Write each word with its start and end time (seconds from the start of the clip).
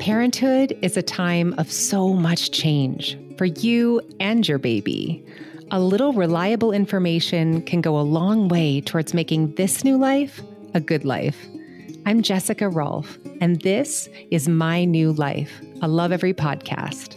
Parenthood 0.00 0.76
is 0.82 0.98
a 0.98 1.02
time 1.02 1.54
of 1.56 1.72
so 1.72 2.12
much 2.12 2.50
change 2.50 3.18
for 3.38 3.46
you 3.46 4.02
and 4.20 4.46
your 4.46 4.58
baby. 4.58 5.24
A 5.70 5.80
little 5.80 6.12
reliable 6.12 6.72
information 6.72 7.62
can 7.62 7.80
go 7.80 7.98
a 7.98 8.02
long 8.02 8.48
way 8.48 8.82
towards 8.82 9.14
making 9.14 9.54
this 9.54 9.82
new 9.82 9.96
life 9.96 10.42
a 10.74 10.80
good 10.80 11.06
life. 11.06 11.46
I'm 12.04 12.20
Jessica 12.20 12.68
Rolfe, 12.68 13.18
and 13.40 13.62
this 13.62 14.10
is 14.30 14.46
My 14.46 14.84
New 14.84 15.12
Life, 15.12 15.62
a 15.80 15.88
Lovevery 15.88 16.34
podcast. 16.34 17.16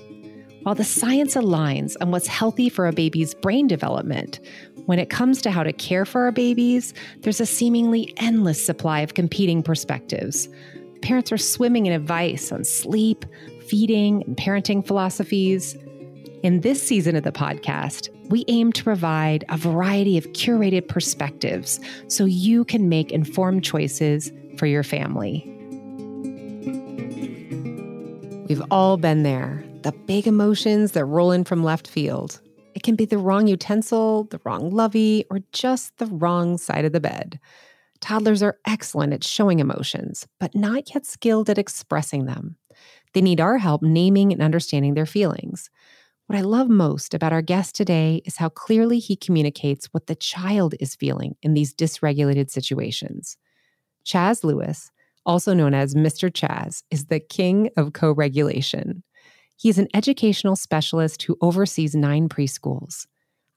While 0.67 0.75
the 0.75 0.83
science 0.83 1.35
aligns 1.35 1.95
on 2.01 2.11
what's 2.11 2.27
healthy 2.27 2.67
for 2.67 2.87
a 2.87 2.91
baby's 2.91 3.33
brain 3.33 3.67
development, 3.67 4.41
when 4.87 4.99
it 4.99 5.09
comes 5.09 5.41
to 5.41 5.51
how 5.51 5.63
to 5.63 5.73
care 5.73 6.05
for 6.05 6.23
our 6.23 6.31
babies, 6.31 6.93
there's 7.19 7.41
a 7.41 7.45
seemingly 7.45 8.13
endless 8.15 8.65
supply 8.65 9.01
of 9.01 9.15
competing 9.15 9.61
perspectives. 9.61 10.47
Parents 11.01 11.29
are 11.29 11.37
swimming 11.37 11.85
in 11.85 11.93
advice 11.93 12.53
on 12.53 12.63
sleep, 12.63 13.25
feeding, 13.67 14.23
and 14.23 14.37
parenting 14.37 14.85
philosophies. 14.85 15.75
In 16.41 16.61
this 16.61 16.81
season 16.81 17.17
of 17.17 17.23
the 17.23 17.33
podcast, 17.33 18.07
we 18.29 18.45
aim 18.47 18.71
to 18.71 18.83
provide 18.83 19.43
a 19.49 19.57
variety 19.57 20.17
of 20.17 20.25
curated 20.27 20.87
perspectives 20.87 21.81
so 22.07 22.23
you 22.23 22.63
can 22.63 22.87
make 22.87 23.11
informed 23.11 23.65
choices 23.65 24.31
for 24.57 24.67
your 24.67 24.83
family. 24.83 25.43
We've 28.47 28.63
all 28.71 28.95
been 28.95 29.23
there 29.23 29.65
the 29.81 29.91
big 29.91 30.27
emotions 30.27 30.93
that 30.93 31.05
roll 31.05 31.31
in 31.31 31.43
from 31.43 31.63
left 31.63 31.87
field. 31.89 32.39
Can 32.87 32.95
be 32.95 33.03
the 33.03 33.17
wrong 33.17 33.47
utensil, 33.47 34.29
the 34.31 34.39
wrong 34.45 34.69
lovey, 34.71 35.25
or 35.29 35.39
just 35.51 35.97
the 35.97 36.05
wrong 36.05 36.57
side 36.57 36.85
of 36.85 36.93
the 36.93 37.01
bed. 37.01 37.37
Toddlers 37.99 38.41
are 38.41 38.59
excellent 38.65 39.11
at 39.11 39.25
showing 39.25 39.59
emotions, 39.59 40.25
but 40.39 40.55
not 40.55 40.95
yet 40.95 41.05
skilled 41.05 41.49
at 41.49 41.57
expressing 41.57 42.27
them. 42.27 42.55
They 43.13 43.19
need 43.19 43.41
our 43.41 43.57
help 43.57 43.81
naming 43.81 44.31
and 44.31 44.41
understanding 44.41 44.93
their 44.93 45.05
feelings. 45.05 45.69
What 46.27 46.39
I 46.39 46.43
love 46.43 46.69
most 46.69 47.13
about 47.13 47.33
our 47.33 47.41
guest 47.41 47.75
today 47.75 48.21
is 48.23 48.37
how 48.37 48.47
clearly 48.47 48.99
he 48.99 49.17
communicates 49.17 49.87
what 49.87 50.07
the 50.07 50.15
child 50.15 50.73
is 50.79 50.95
feeling 50.95 51.35
in 51.41 51.55
these 51.55 51.73
dysregulated 51.73 52.49
situations. 52.49 53.35
Chazz 54.05 54.45
Lewis, 54.45 54.91
also 55.25 55.53
known 55.53 55.73
as 55.73 55.93
Mr. 55.93 56.31
Chazz, 56.31 56.83
is 56.89 57.07
the 57.07 57.19
king 57.19 57.69
of 57.75 57.91
co 57.91 58.13
regulation. 58.13 59.03
He's 59.57 59.79
an 59.79 59.87
educational 59.93 60.55
specialist 60.55 61.23
who 61.23 61.35
oversees 61.41 61.95
nine 61.95 62.29
preschools. 62.29 63.07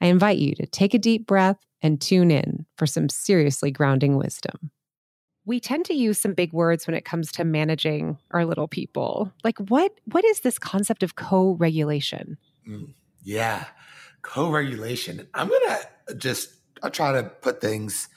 I 0.00 0.06
invite 0.06 0.38
you 0.38 0.54
to 0.54 0.66
take 0.66 0.94
a 0.94 0.98
deep 0.98 1.26
breath 1.26 1.58
and 1.82 2.00
tune 2.00 2.30
in 2.30 2.64
for 2.76 2.86
some 2.86 3.10
seriously 3.10 3.70
grounding 3.70 4.16
wisdom. 4.16 4.70
We 5.44 5.60
tend 5.60 5.84
to 5.86 5.94
use 5.94 6.20
some 6.20 6.32
big 6.32 6.54
words 6.54 6.86
when 6.86 6.96
it 6.96 7.04
comes 7.04 7.30
to 7.32 7.44
managing 7.44 8.16
our 8.30 8.46
little 8.46 8.66
people. 8.66 9.30
Like 9.44 9.58
what 9.58 9.92
what 10.06 10.24
is 10.24 10.40
this 10.40 10.58
concept 10.58 11.02
of 11.02 11.16
co-regulation? 11.16 12.38
Mm, 12.66 12.94
yeah. 13.22 13.66
Co-regulation. 14.22 15.26
I'm 15.34 15.48
going 15.48 15.68
to 16.08 16.14
just 16.14 16.50
I'll 16.82 16.90
try 16.90 17.12
to 17.12 17.24
put 17.28 17.60
things 17.60 18.08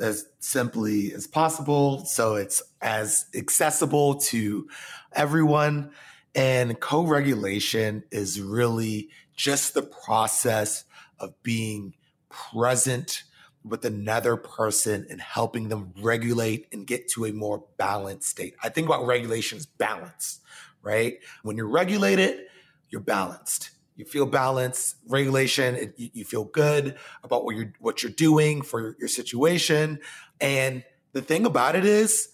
as 0.00 0.26
simply 0.38 1.12
as 1.12 1.26
possible 1.26 2.04
so 2.06 2.36
it's 2.36 2.62
as 2.80 3.26
accessible 3.34 4.14
to 4.14 4.66
everyone 5.12 5.90
and 6.34 6.78
co-regulation 6.78 8.04
is 8.10 8.40
really 8.40 9.08
just 9.36 9.74
the 9.74 9.82
process 9.82 10.84
of 11.18 11.40
being 11.42 11.94
present 12.28 13.22
with 13.64 13.84
another 13.84 14.36
person 14.36 15.06
and 15.10 15.20
helping 15.20 15.68
them 15.68 15.92
regulate 16.00 16.66
and 16.72 16.86
get 16.86 17.08
to 17.08 17.24
a 17.24 17.32
more 17.32 17.64
balanced 17.76 18.28
state. 18.28 18.54
I 18.62 18.68
think 18.68 18.86
about 18.86 19.06
regulation 19.06 19.58
as 19.58 19.66
balance, 19.66 20.40
right? 20.82 21.18
When 21.42 21.56
you're 21.56 21.68
regulated, 21.68 22.46
you're 22.88 23.00
balanced. 23.00 23.70
You 23.96 24.04
feel 24.04 24.26
balanced, 24.26 24.96
regulation, 25.08 25.92
you, 25.96 26.24
feel 26.24 26.44
good 26.44 26.96
about 27.24 27.44
what 27.44 27.56
you're 27.56 27.72
what 27.80 28.02
you're 28.02 28.12
doing 28.12 28.62
for 28.62 28.96
your 29.00 29.08
situation. 29.08 29.98
And 30.40 30.84
the 31.12 31.20
thing 31.20 31.44
about 31.44 31.74
it 31.74 31.84
is, 31.84 32.28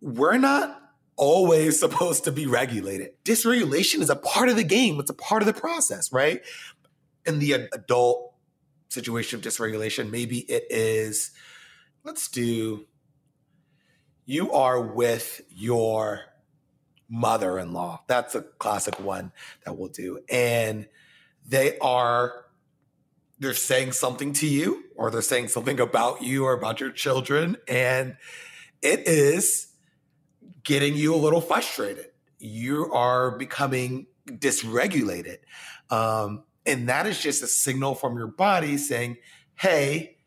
we're 0.00 0.38
not 0.38 0.87
always 1.18 1.78
supposed 1.80 2.24
to 2.24 2.32
be 2.32 2.46
regulated. 2.46 3.10
Dysregulation 3.24 4.00
is 4.00 4.08
a 4.08 4.16
part 4.16 4.48
of 4.48 4.56
the 4.56 4.64
game. 4.64 4.98
It's 4.98 5.10
a 5.10 5.14
part 5.14 5.42
of 5.42 5.46
the 5.46 5.60
process, 5.60 6.12
right? 6.12 6.40
In 7.26 7.38
the 7.38 7.52
adult 7.52 8.32
situation 8.88 9.38
of 9.38 9.44
dysregulation. 9.44 10.10
Maybe 10.10 10.38
it 10.38 10.64
is, 10.70 11.32
let's 12.04 12.28
do, 12.28 12.86
you 14.24 14.52
are 14.52 14.80
with 14.80 15.42
your 15.50 16.22
mother 17.08 17.58
in 17.58 17.72
law. 17.72 18.02
That's 18.06 18.34
a 18.34 18.42
classic 18.42 19.00
one 19.00 19.32
that 19.64 19.76
we'll 19.76 19.88
do. 19.88 20.20
And 20.30 20.86
they 21.46 21.78
are, 21.78 22.44
they're 23.38 23.54
saying 23.54 23.92
something 23.92 24.32
to 24.34 24.46
you, 24.46 24.84
or 24.96 25.10
they're 25.10 25.22
saying 25.22 25.48
something 25.48 25.80
about 25.80 26.22
you 26.22 26.44
or 26.44 26.52
about 26.52 26.80
your 26.80 26.90
children. 26.90 27.56
And 27.66 28.16
it 28.82 29.06
is 29.06 29.67
getting 30.68 30.94
you 30.94 31.14
a 31.14 31.16
little 31.16 31.40
frustrated. 31.40 32.10
You 32.38 32.92
are 32.92 33.30
becoming 33.38 34.06
dysregulated. 34.26 35.38
Um, 35.88 36.44
and 36.66 36.90
that 36.90 37.06
is 37.06 37.18
just 37.18 37.42
a 37.42 37.46
signal 37.46 37.94
from 37.94 38.18
your 38.18 38.26
body 38.26 38.76
saying, 38.76 39.16
hey, 39.54 40.18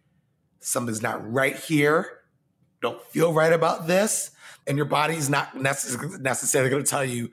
something's 0.59 1.03
not 1.03 1.31
right 1.31 1.55
here. 1.55 2.21
Don't 2.81 2.99
feel 3.03 3.31
right 3.31 3.53
about 3.53 3.85
this. 3.85 4.31
And 4.65 4.77
your 4.77 4.87
body's 4.87 5.29
not 5.29 5.55
necess- 5.55 6.19
necessarily 6.19 6.71
going 6.71 6.83
to 6.83 6.89
tell 6.89 7.05
you, 7.05 7.29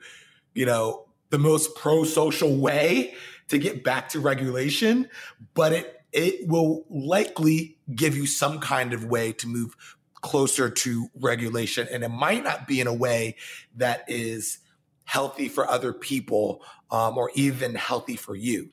you 0.53 0.67
know, 0.67 1.07
the 1.31 1.39
most 1.39 1.75
pro 1.75 2.03
social 2.03 2.57
way 2.57 3.15
to 3.47 3.57
get 3.57 3.83
back 3.83 4.09
to 4.09 4.19
regulation, 4.19 5.09
but 5.55 5.73
it 5.73 5.95
it 6.11 6.47
will 6.47 6.85
likely 6.89 7.77
give 7.93 8.15
you 8.15 8.25
some 8.25 8.59
kind 8.59 8.93
of 8.93 9.05
way 9.05 9.31
to 9.31 9.47
move 9.47 9.75
closer 10.21 10.69
to 10.69 11.09
regulation. 11.15 11.87
And 11.91 12.03
it 12.03 12.09
might 12.09 12.43
not 12.43 12.67
be 12.67 12.81
in 12.81 12.87
a 12.87 12.93
way 12.93 13.35
that 13.75 14.05
is 14.07 14.59
healthy 15.05 15.47
for 15.49 15.67
other 15.67 15.93
people 15.93 16.63
um, 16.91 17.17
or 17.17 17.31
even 17.35 17.75
healthy 17.75 18.15
for 18.15 18.35
you 18.35 18.69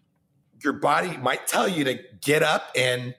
your 0.62 0.72
body 0.72 1.16
might 1.18 1.46
tell 1.46 1.68
you 1.68 1.84
to 1.84 1.98
get 2.20 2.42
up 2.42 2.70
and 2.76 3.14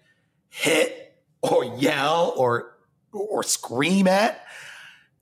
hit 0.49 1.15
or 1.41 1.63
yell 1.77 2.33
or 2.35 2.77
or 3.11 3.43
scream 3.43 4.07
at 4.07 4.41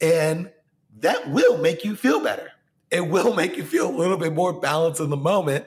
and 0.01 0.51
that 0.99 1.29
will 1.29 1.57
make 1.57 1.83
you 1.83 1.95
feel 1.95 2.22
better 2.23 2.51
it 2.91 3.07
will 3.07 3.33
make 3.33 3.57
you 3.57 3.63
feel 3.63 3.89
a 3.89 3.95
little 3.95 4.17
bit 4.17 4.33
more 4.33 4.53
balanced 4.53 5.01
in 5.01 5.09
the 5.09 5.17
moment 5.17 5.66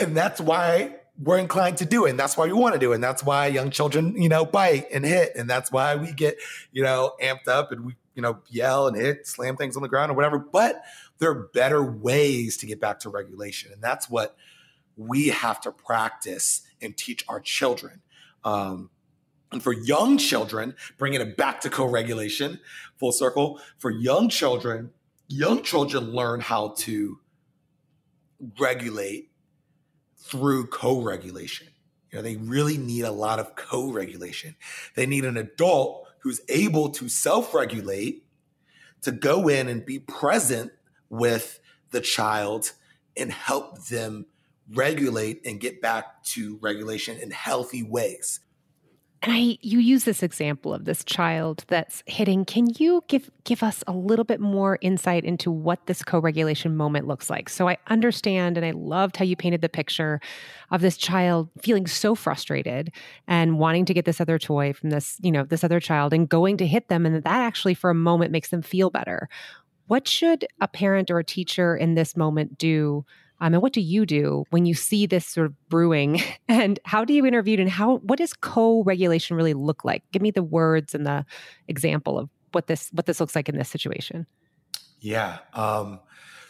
and 0.00 0.16
that's 0.16 0.40
why 0.40 0.94
we're 1.22 1.38
inclined 1.38 1.76
to 1.76 1.84
do 1.84 2.06
it 2.06 2.10
and 2.10 2.18
that's 2.18 2.36
why 2.36 2.46
we 2.46 2.52
want 2.52 2.74
to 2.74 2.78
do 2.78 2.92
it 2.92 2.96
and 2.96 3.04
that's 3.04 3.22
why 3.22 3.46
young 3.46 3.70
children 3.70 4.20
you 4.20 4.28
know 4.28 4.44
bite 4.44 4.86
and 4.92 5.04
hit 5.04 5.32
and 5.36 5.48
that's 5.48 5.70
why 5.70 5.94
we 5.94 6.12
get 6.12 6.36
you 6.72 6.82
know 6.82 7.12
amped 7.22 7.46
up 7.46 7.70
and 7.70 7.84
we 7.84 7.94
you 8.14 8.22
know 8.22 8.38
yell 8.48 8.88
and 8.88 8.96
hit 8.96 9.26
slam 9.26 9.56
things 9.56 9.76
on 9.76 9.82
the 9.82 9.88
ground 9.88 10.10
or 10.10 10.14
whatever 10.14 10.38
but 10.38 10.82
there 11.18 11.30
are 11.30 11.48
better 11.54 11.82
ways 11.82 12.56
to 12.56 12.66
get 12.66 12.80
back 12.80 12.98
to 12.98 13.08
regulation 13.08 13.72
and 13.72 13.80
that's 13.80 14.10
what 14.10 14.36
we 14.96 15.28
have 15.28 15.60
to 15.62 15.72
practice 15.72 16.62
and 16.80 16.96
teach 16.96 17.24
our 17.28 17.40
children. 17.40 18.02
Um, 18.44 18.90
and 19.52 19.62
for 19.62 19.72
young 19.72 20.18
children, 20.18 20.74
bringing 20.98 21.20
it 21.20 21.36
back 21.36 21.60
to 21.62 21.70
co 21.70 21.86
regulation, 21.86 22.60
full 22.96 23.12
circle, 23.12 23.60
for 23.78 23.90
young 23.90 24.28
children, 24.28 24.90
young 25.28 25.62
children 25.62 26.12
learn 26.12 26.40
how 26.40 26.74
to 26.78 27.20
regulate 28.58 29.30
through 30.24 30.66
co 30.66 31.00
regulation. 31.00 31.68
You 32.10 32.18
know, 32.18 32.22
they 32.22 32.36
really 32.36 32.78
need 32.78 33.02
a 33.02 33.12
lot 33.12 33.38
of 33.38 33.54
co 33.56 33.90
regulation. 33.90 34.56
They 34.94 35.06
need 35.06 35.24
an 35.24 35.36
adult 35.36 36.08
who's 36.20 36.40
able 36.48 36.90
to 36.90 37.08
self 37.08 37.54
regulate, 37.54 38.24
to 39.02 39.12
go 39.12 39.48
in 39.48 39.68
and 39.68 39.84
be 39.84 39.98
present 39.98 40.72
with 41.10 41.60
the 41.90 42.00
child 42.00 42.72
and 43.16 43.30
help 43.30 43.86
them 43.86 44.26
regulate 44.72 45.44
and 45.44 45.60
get 45.60 45.82
back 45.82 46.24
to 46.24 46.58
regulation 46.62 47.18
in 47.18 47.30
healthy 47.30 47.82
ways. 47.82 48.40
And 49.24 49.32
I 49.32 49.56
you 49.62 49.78
use 49.78 50.04
this 50.04 50.22
example 50.22 50.74
of 50.74 50.84
this 50.84 51.02
child 51.02 51.64
that's 51.68 52.02
hitting. 52.04 52.44
Can 52.44 52.68
you 52.76 53.02
give 53.08 53.30
give 53.44 53.62
us 53.62 53.82
a 53.86 53.92
little 53.92 54.24
bit 54.24 54.38
more 54.38 54.78
insight 54.82 55.24
into 55.24 55.50
what 55.50 55.86
this 55.86 56.02
co-regulation 56.02 56.76
moment 56.76 57.06
looks 57.06 57.30
like? 57.30 57.48
So 57.48 57.66
I 57.66 57.78
understand 57.86 58.58
and 58.58 58.66
I 58.66 58.72
loved 58.72 59.16
how 59.16 59.24
you 59.24 59.34
painted 59.34 59.62
the 59.62 59.70
picture 59.70 60.20
of 60.70 60.82
this 60.82 60.98
child 60.98 61.48
feeling 61.62 61.86
so 61.86 62.14
frustrated 62.14 62.92
and 63.26 63.58
wanting 63.58 63.86
to 63.86 63.94
get 63.94 64.04
this 64.04 64.20
other 64.20 64.38
toy 64.38 64.74
from 64.74 64.90
this, 64.90 65.18
you 65.22 65.32
know, 65.32 65.44
this 65.44 65.64
other 65.64 65.80
child 65.80 66.12
and 66.12 66.28
going 66.28 66.58
to 66.58 66.66
hit 66.66 66.88
them 66.88 67.06
and 67.06 67.14
that 67.14 67.24
actually 67.26 67.72
for 67.74 67.88
a 67.88 67.94
moment 67.94 68.30
makes 68.30 68.50
them 68.50 68.60
feel 68.60 68.90
better. 68.90 69.30
What 69.86 70.06
should 70.06 70.46
a 70.60 70.68
parent 70.68 71.10
or 71.10 71.18
a 71.18 71.24
teacher 71.24 71.74
in 71.74 71.94
this 71.94 72.14
moment 72.14 72.58
do 72.58 73.06
Um, 73.44 73.52
and 73.52 73.62
what 73.62 73.74
do 73.74 73.82
you 73.82 74.06
do 74.06 74.46
when 74.48 74.64
you 74.64 74.72
see 74.72 75.04
this 75.04 75.26
sort 75.26 75.46
of 75.46 75.68
brewing? 75.68 76.22
And 76.48 76.78
how 76.84 77.04
do 77.04 77.12
you 77.12 77.26
intervene? 77.26 77.58
And 77.58 77.70
how 77.70 77.96
what 77.98 78.18
does 78.18 78.32
co-regulation 78.32 79.36
really 79.36 79.54
look 79.54 79.84
like? 79.84 80.02
Give 80.12 80.22
me 80.22 80.30
the 80.30 80.42
words 80.42 80.94
and 80.94 81.06
the 81.06 81.26
example 81.68 82.18
of 82.18 82.28
what 82.52 82.68
this 82.68 82.90
what 82.92 83.06
this 83.06 83.18
looks 83.18 83.34
like 83.34 83.48
in 83.48 83.56
this 83.58 83.68
situation. 83.68 84.26
Yeah. 85.00 85.38
Um, 85.52 86.00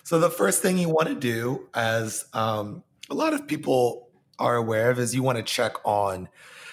so 0.02 0.19
the 0.19 0.31
first 0.31 0.62
thing 0.62 0.79
you 0.79 0.88
want 0.88 1.08
to 1.08 1.14
do, 1.14 1.69
as 1.75 2.26
um, 2.32 2.82
a 3.08 3.14
lot 3.14 3.35
of 3.35 3.46
people 3.46 4.11
are 4.38 4.56
aware 4.56 4.91
of, 4.91 4.99
is 4.99 5.14
you 5.14 5.23
want 5.23 5.38
to 5.38 5.44
check 5.44 5.75
on 5.85 6.29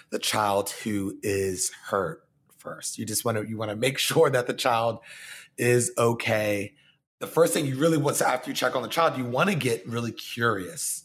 the 0.10 0.20
child 0.20 0.72
who 0.84 1.18
is 1.24 1.72
hurt 1.86 2.24
first. 2.58 2.98
You 2.98 3.06
just 3.06 3.24
want 3.24 3.38
to 3.38 3.48
you 3.48 3.58
want 3.58 3.72
to 3.72 3.78
make 3.78 3.98
sure 4.10 4.30
that 4.30 4.48
the 4.48 4.54
child 4.54 5.00
is 5.58 5.92
okay. 5.98 6.74
The 7.22 7.28
first 7.28 7.54
thing 7.54 7.68
you 7.68 7.78
really 7.78 7.98
want 7.98 8.18
to 8.18 8.28
after 8.28 8.50
you 8.50 8.56
check 8.56 8.76
on 8.76 8.82
the 8.82 8.90
child, 8.90 9.18
you 9.18 9.26
want 9.26 9.50
to 9.50 9.56
get 9.56 9.88
really 9.88 10.12
curious 10.12 11.04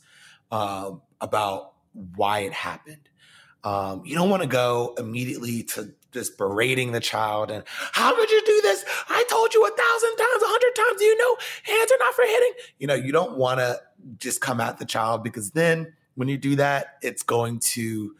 um, 0.51 1.03
about 1.21 1.75
why 1.93 2.41
it 2.41 2.55
happened. 2.55 3.09
Um, 3.63 4.03
you 4.05 4.15
don't 4.15 4.31
want 4.31 4.43
to 4.43 4.49
go 4.49 4.95
immediately 4.99 5.63
to 5.65 5.93
just 6.13 6.39
berating 6.39 6.93
the 6.93 7.01
child 7.01 7.51
and 7.51 7.63
how 7.93 8.15
could 8.17 8.31
you 8.31 8.43
do 8.47 8.61
this? 8.63 8.83
I 9.09 9.25
told 9.29 9.53
you 9.53 9.63
a 9.63 9.69
thousand 9.69 10.17
times, 10.17 10.43
a 10.43 10.47
hundred 10.47 10.75
times. 10.75 11.01
You 11.03 11.19
know 11.19 11.37
hands 11.65 11.93
are 11.93 11.99
not 11.99 12.15
for 12.15 12.23
hitting? 12.23 12.53
You 12.79 12.87
know, 12.87 12.95
you 12.95 13.13
don't 13.13 13.37
want 13.37 13.61
to 13.61 13.79
just 14.19 14.41
come 14.41 14.61
at 14.61 14.79
the 14.79 14.87
child 14.87 15.23
because 15.23 15.51
then 15.51 15.93
when 16.15 16.29
you 16.29 16.39
do 16.39 16.57
that, 16.57 16.95
it's 17.03 17.23
going 17.23 17.59
to 17.61 18.15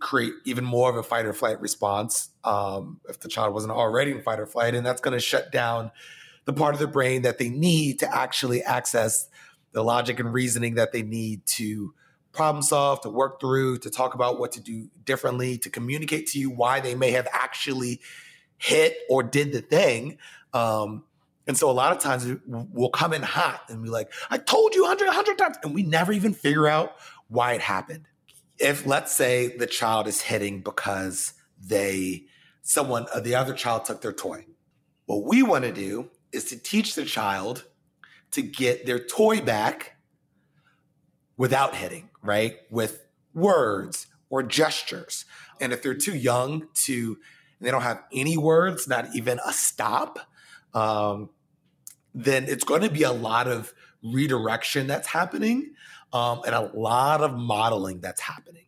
create 0.00 0.32
even 0.44 0.64
more 0.64 0.88
of 0.88 0.96
a 0.96 1.02
fight 1.02 1.26
or 1.26 1.34
flight 1.34 1.60
response 1.60 2.30
um, 2.44 3.00
if 3.08 3.20
the 3.20 3.28
child 3.28 3.52
wasn't 3.52 3.72
already 3.72 4.12
in 4.12 4.22
fight 4.22 4.40
or 4.40 4.46
flight. 4.46 4.74
And 4.74 4.86
that's 4.86 5.02
going 5.02 5.12
to 5.12 5.20
shut 5.20 5.52
down 5.52 5.90
the 6.48 6.54
part 6.54 6.74
of 6.74 6.80
the 6.80 6.86
brain 6.86 7.20
that 7.22 7.36
they 7.36 7.50
need 7.50 7.98
to 7.98 8.16
actually 8.16 8.62
access 8.62 9.28
the 9.72 9.84
logic 9.84 10.18
and 10.18 10.32
reasoning 10.32 10.76
that 10.76 10.92
they 10.92 11.02
need 11.02 11.44
to 11.44 11.92
problem 12.32 12.62
solve, 12.62 13.02
to 13.02 13.10
work 13.10 13.38
through, 13.38 13.76
to 13.76 13.90
talk 13.90 14.14
about 14.14 14.40
what 14.40 14.52
to 14.52 14.60
do 14.62 14.88
differently, 15.04 15.58
to 15.58 15.68
communicate 15.68 16.26
to 16.28 16.38
you 16.38 16.48
why 16.48 16.80
they 16.80 16.94
may 16.94 17.10
have 17.10 17.28
actually 17.34 18.00
hit 18.56 18.96
or 19.10 19.22
did 19.22 19.52
the 19.52 19.60
thing. 19.60 20.16
Um, 20.54 21.04
and 21.46 21.54
so 21.54 21.70
a 21.70 21.72
lot 21.72 21.92
of 21.92 21.98
times 21.98 22.26
we'll 22.46 22.88
come 22.88 23.12
in 23.12 23.20
hot 23.20 23.64
and 23.68 23.82
be 23.82 23.90
like, 23.90 24.10
I 24.30 24.38
told 24.38 24.74
you 24.74 24.84
100, 24.84 25.04
100 25.04 25.36
times. 25.36 25.56
And 25.62 25.74
we 25.74 25.82
never 25.82 26.12
even 26.12 26.32
figure 26.32 26.66
out 26.66 26.94
why 27.28 27.52
it 27.52 27.60
happened 27.60 28.06
if 28.58 28.86
let's 28.86 29.14
say 29.14 29.54
the 29.54 29.66
child 29.66 30.08
is 30.08 30.22
hitting 30.22 30.62
because 30.62 31.34
they 31.62 32.24
someone 32.62 33.04
uh, 33.14 33.20
the 33.20 33.34
other 33.34 33.52
child 33.52 33.84
took 33.84 34.00
their 34.00 34.14
toy 34.14 34.46
what 35.04 35.24
we 35.24 35.42
want 35.42 35.64
to 35.64 35.72
do 35.72 36.08
is 36.32 36.44
to 36.44 36.58
teach 36.58 36.94
the 36.94 37.04
child 37.04 37.64
to 38.30 38.42
get 38.42 38.86
their 38.86 38.98
toy 38.98 39.40
back 39.40 39.96
without 41.36 41.74
hitting 41.74 42.10
right 42.22 42.56
with 42.70 43.06
words 43.34 44.06
or 44.30 44.42
gestures 44.42 45.24
and 45.60 45.72
if 45.72 45.82
they're 45.82 45.94
too 45.94 46.16
young 46.16 46.66
to 46.74 47.18
they 47.60 47.70
don't 47.70 47.82
have 47.82 48.02
any 48.12 48.36
words 48.36 48.88
not 48.88 49.06
even 49.14 49.38
a 49.46 49.52
stop 49.52 50.18
um, 50.74 51.30
then 52.14 52.44
it's 52.44 52.64
going 52.64 52.82
to 52.82 52.90
be 52.90 53.02
a 53.02 53.12
lot 53.12 53.46
of 53.46 53.72
redirection 54.02 54.86
that's 54.86 55.08
happening 55.08 55.70
um, 56.12 56.40
and 56.46 56.54
a 56.54 56.70
lot 56.74 57.20
of 57.20 57.34
modeling 57.34 58.00
that's 58.00 58.20
happening. 58.20 58.64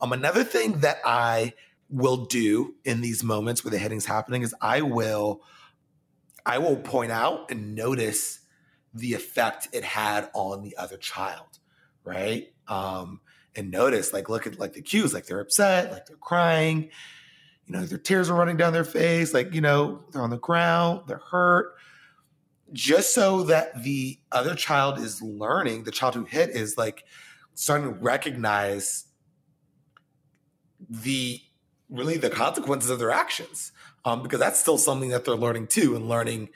Um, 0.00 0.12
another 0.12 0.44
thing 0.44 0.80
that 0.80 0.98
I 1.04 1.54
will 1.88 2.26
do 2.26 2.74
in 2.84 3.00
these 3.00 3.24
moments 3.24 3.64
where 3.64 3.70
the 3.70 3.78
hitting's 3.78 4.06
happening 4.06 4.42
is 4.42 4.54
I 4.60 4.82
will 4.82 5.42
I 6.50 6.58
will 6.58 6.76
point 6.76 7.12
out 7.12 7.50
and 7.50 7.76
notice 7.76 8.40
the 8.92 9.14
effect 9.14 9.68
it 9.72 9.84
had 9.84 10.30
on 10.34 10.62
the 10.62 10.76
other 10.76 10.96
child, 10.96 11.60
right? 12.02 12.52
Um, 12.66 13.20
and 13.54 13.70
notice, 13.70 14.12
like, 14.12 14.28
look 14.28 14.48
at 14.48 14.58
like 14.58 14.72
the 14.72 14.82
cues, 14.82 15.14
like 15.14 15.26
they're 15.26 15.40
upset, 15.40 15.92
like 15.92 16.06
they're 16.06 16.16
crying, 16.16 16.90
you 17.66 17.72
know, 17.72 17.84
their 17.84 17.98
tears 17.98 18.28
are 18.28 18.34
running 18.34 18.56
down 18.56 18.72
their 18.72 18.84
face, 18.84 19.32
like, 19.32 19.54
you 19.54 19.60
know, 19.60 20.02
they're 20.10 20.22
on 20.22 20.30
the 20.30 20.38
ground, 20.38 21.02
they're 21.06 21.22
hurt 21.30 21.74
just 22.72 23.14
so 23.14 23.44
that 23.44 23.82
the 23.82 24.18
other 24.32 24.54
child 24.54 24.98
is 24.98 25.22
learning, 25.22 25.84
the 25.84 25.90
child 25.90 26.14
who 26.14 26.24
hit 26.24 26.50
is 26.50 26.76
like 26.76 27.04
starting 27.54 27.86
to 27.92 27.98
recognize 28.00 29.06
the 30.88 31.40
really 31.88 32.16
the 32.16 32.30
consequences 32.30 32.90
of 32.90 32.98
their 32.98 33.10
actions. 33.10 33.72
Um, 34.04 34.22
because 34.22 34.38
that's 34.40 34.58
still 34.58 34.78
something 34.78 35.10
that 35.10 35.26
they're 35.26 35.34
learning 35.36 35.66
too, 35.66 35.94
and 35.94 36.08
learning, 36.08 36.48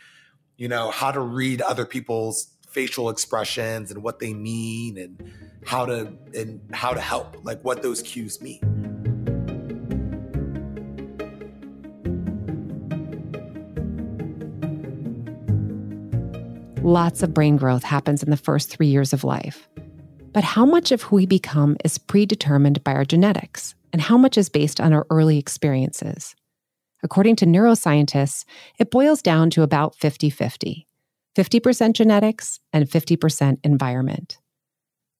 you 0.56 0.69
know, 0.69 0.91
how 0.91 1.11
to 1.11 1.20
read 1.20 1.61
other 1.61 1.85
people's 1.85 2.49
facial 2.69 3.11
expressions 3.11 3.91
and 3.91 4.02
what 4.02 4.19
they 4.19 4.32
mean 4.32 4.96
and 4.99 5.32
how 5.67 5.85
to 5.87 6.12
and 6.35 6.61
how 6.73 6.93
to 6.94 7.00
help, 7.00 7.37
like 7.44 7.62
what 7.62 7.82
those 7.82 8.02
cues 8.02 8.41
mean. 8.41 8.61
Lots 16.82 17.23
of 17.23 17.32
brain 17.32 17.56
growth 17.56 17.82
happens 17.82 18.23
in 18.23 18.31
the 18.31 18.37
first 18.37 18.70
three 18.70 18.88
years 18.88 19.12
of 19.12 19.25
life. 19.25 19.69
But 20.32 20.44
how 20.44 20.64
much 20.67 20.93
of 20.93 21.02
who 21.02 21.17
we 21.17 21.26
become 21.26 21.76
is 21.85 21.96
predetermined 21.96 22.82
by 22.85 22.93
our 22.93 23.05
genetics, 23.05 23.75
and 23.93 24.02
how 24.02 24.19
much 24.19 24.37
is 24.37 24.49
based 24.49 24.81
on 24.81 24.93
our 24.93 25.06
early 25.11 25.38
experiences? 25.38 26.35
According 27.04 27.36
to 27.36 27.46
neuroscientists, 27.46 28.46
it 28.78 28.90
boils 28.90 29.20
down 29.20 29.50
to 29.50 29.62
about 29.62 29.94
50 29.94 30.30
50 30.30 30.88
50% 31.36 31.94
genetics 31.94 32.60
and 32.72 32.88
50% 32.88 33.58
environment. 33.64 34.38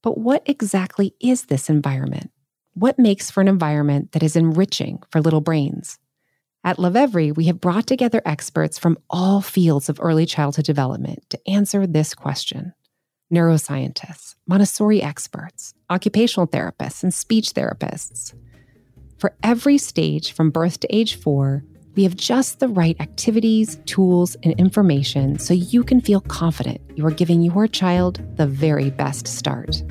But 0.00 0.16
what 0.16 0.42
exactly 0.46 1.14
is 1.20 1.46
this 1.46 1.69
environment? 1.69 2.31
What 2.75 3.00
makes 3.00 3.31
for 3.32 3.40
an 3.40 3.48
environment 3.48 4.12
that 4.12 4.22
is 4.22 4.36
enriching 4.36 5.02
for 5.10 5.20
little 5.20 5.40
brains? 5.40 5.98
At 6.62 6.78
Lovevery, 6.78 7.32
we 7.32 7.46
have 7.46 7.60
brought 7.60 7.87
together 7.87 8.22
experts 8.25 8.78
from 8.78 8.96
all 9.10 9.40
fields 9.40 9.88
of 9.88 9.98
early 10.00 10.25
childhood 10.25 10.64
development 10.64 11.28
to 11.30 11.50
answer 11.50 11.87
this 11.87 12.14
question. 12.14 12.75
Neuroscientists, 13.32 14.37
Montessori 14.46 15.02
experts, 15.02 15.75
occupational 15.90 16.46
therapists, 16.46 17.02
and 17.02 17.12
speech 17.12 17.52
therapists. 17.52 18.34
For 19.19 19.34
every 19.42 19.78
stage 19.78 20.32
from 20.32 20.50
birth 20.50 20.80
to 20.80 20.94
age 20.94 21.16
four, 21.16 21.64
we 21.94 22.02
have 22.02 22.17
just 22.17 22.58
the 22.58 22.69
right 22.69 22.96
activities, 23.00 23.79
tools, 23.87 24.37
and 24.43 24.58
information 24.58 25.38
so 25.38 25.55
you 25.55 25.85
can 25.85 26.00
feel 26.00 26.20
confident 26.20 26.81
you 26.96 27.06
are 27.06 27.11
giving 27.11 27.43
your 27.43 27.69
child 27.69 28.20
the 28.37 28.46
very 28.46 28.91
best 28.91 29.26
start. 29.29 29.82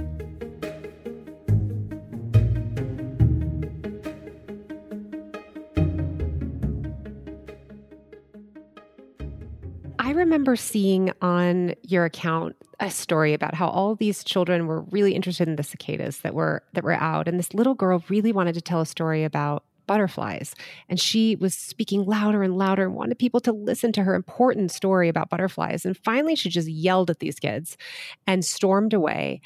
I 9.99 10.11
remember 10.11 10.55
seeing 10.55 11.11
on 11.21 11.73
your 11.83 12.05
account 12.05 12.55
a 12.79 12.89
story 12.91 13.33
about 13.33 13.55
how 13.55 13.67
all 13.67 13.95
these 13.95 14.23
children 14.23 14.67
were 14.67 14.81
really 14.81 15.15
interested 15.15 15.47
in 15.47 15.55
the 15.55 15.63
cicadas 15.63 16.19
that 16.19 16.33
were 16.33 16.63
that 16.73 16.83
were 16.83 16.93
out 16.93 17.27
and 17.27 17.39
this 17.39 17.53
little 17.53 17.73
girl 17.73 18.03
really 18.09 18.31
wanted 18.31 18.53
to 18.55 18.61
tell 18.61 18.81
a 18.81 18.85
story 18.85 19.23
about 19.23 19.63
butterflies. 19.87 20.55
And 20.89 20.99
she 20.99 21.35
was 21.35 21.53
speaking 21.53 22.05
louder 22.05 22.43
and 22.43 22.57
louder 22.57 22.83
and 22.83 22.95
wanted 22.95 23.19
people 23.19 23.39
to 23.41 23.51
listen 23.51 23.91
to 23.93 24.03
her 24.03 24.15
important 24.15 24.71
story 24.71 25.09
about 25.09 25.29
butterflies. 25.29 25.85
And 25.85 25.97
finally 25.97 26.35
she 26.35 26.49
just 26.49 26.67
yelled 26.67 27.09
at 27.09 27.19
these 27.19 27.39
kids 27.39 27.77
and 28.25 28.43
stormed 28.43 28.93
away. 28.93 29.41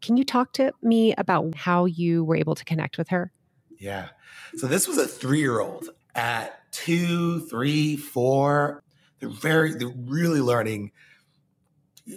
Can 0.00 0.16
you 0.16 0.24
talk 0.24 0.52
to 0.54 0.72
me 0.82 1.14
about 1.16 1.54
how 1.54 1.84
you 1.84 2.24
were 2.24 2.36
able 2.36 2.54
to 2.54 2.64
connect 2.64 2.98
with 2.98 3.08
her? 3.08 3.32
Yeah. 3.78 4.08
So 4.56 4.66
this 4.66 4.88
was 4.88 4.98
a 4.98 5.06
three-year-old 5.06 5.88
at 6.14 6.70
two 6.72 7.40
three 7.48 7.96
four. 7.96 8.82
They're 9.20 9.28
very, 9.28 9.74
they're 9.74 9.88
really 9.88 10.40
learning. 10.40 10.92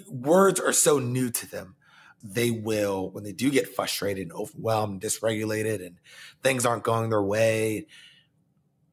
Words 0.10 0.60
are 0.60 0.74
so 0.74 0.98
new 0.98 1.30
to 1.30 1.50
them. 1.50 1.76
They 2.28 2.50
will, 2.50 3.12
when 3.12 3.24
they 3.24 3.32
do 3.32 3.52
get 3.52 3.76
frustrated 3.76 4.24
and 4.24 4.32
overwhelmed, 4.34 5.02
dysregulated, 5.02 5.86
and 5.86 5.98
things 6.42 6.66
aren't 6.66 6.84
going 6.84 7.12
their 7.12 7.22
way, 7.22 7.86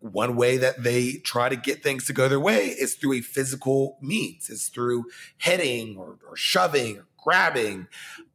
one 0.00 0.36
way 0.36 0.58
that 0.58 0.82
they 0.82 1.14
try 1.14 1.48
to 1.48 1.56
get 1.56 1.82
things 1.82 2.04
to 2.06 2.12
go 2.12 2.28
their 2.28 2.40
way 2.40 2.66
is 2.66 2.94
through 2.94 3.14
a 3.14 3.20
physical 3.20 3.96
means. 4.02 4.50
It's 4.50 4.68
through 4.68 5.06
hitting 5.38 5.96
or, 5.96 6.18
or, 6.28 6.36
shoving 6.36 6.98
or 6.98 7.06
grabbing 7.16 7.86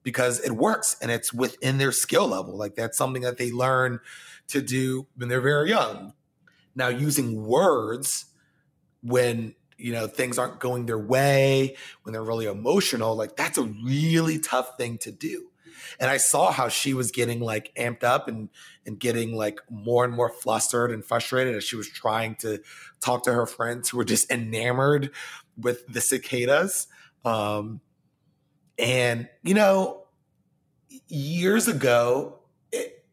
because 0.01 0.39
it 0.39 0.54
works 0.54 0.96
and 1.01 1.12
it's 1.12 1.34
within 1.34 1.77
their 1.77 1.92
skill 1.92 2.27
level. 2.27 2.56
Like 2.56 2.75
that's 2.75 2.98
something 2.98 3.22
that 3.22 3.38
they 3.38 3.51
learn 3.51 4.00
to 4.48 4.62
do 4.62 5.08
when 5.16 5.30
they're 5.30 5.42
very 5.42 5.70
young. 5.70 6.13
Now, 6.74 6.88
using 6.88 7.46
words 7.46 8.25
when 9.04 9.56
you 9.77 9.93
know 9.93 10.07
things 10.07 10.38
aren't 10.38 10.60
going 10.60 10.86
their 10.86 11.00
way 11.00 11.75
when 12.03 12.13
they're 12.13 12.24
really 12.24 12.46
emotional 12.46 13.15
like 13.15 13.36
that's 13.36 13.57
a 13.57 13.63
really 13.63 14.39
tough 14.39 14.77
thing 14.77 14.98
to 15.00 15.12
do. 15.12 15.50
And 16.00 16.10
i 16.10 16.17
saw 16.17 16.51
how 16.51 16.67
she 16.69 16.93
was 16.93 17.12
getting 17.12 17.39
like 17.39 17.72
amped 17.77 18.03
up 18.03 18.27
and 18.27 18.50
and 18.86 19.00
getting 19.00 19.36
like 19.36 19.60
more 19.69 20.05
and 20.05 20.13
more 20.13 20.29
flustered 20.29 20.91
and 20.91 21.03
frustrated 21.05 21.55
as 21.55 21.63
she 21.63 21.75
was 21.75 21.89
trying 21.89 22.36
to 22.38 22.60
talk 23.00 23.24
to 23.24 23.34
her 23.34 23.46
friends 23.46 23.89
who 23.89 23.98
were 23.98 24.05
just 24.05 24.31
enamored 24.31 25.12
with 25.57 25.86
the 25.88 26.01
cicadas. 26.01 26.88
Um 27.25 27.81
And, 28.77 29.29
you 29.43 29.53
know, 29.53 30.05
years 31.07 31.67
ago, 31.67 32.39
it, 32.72 33.05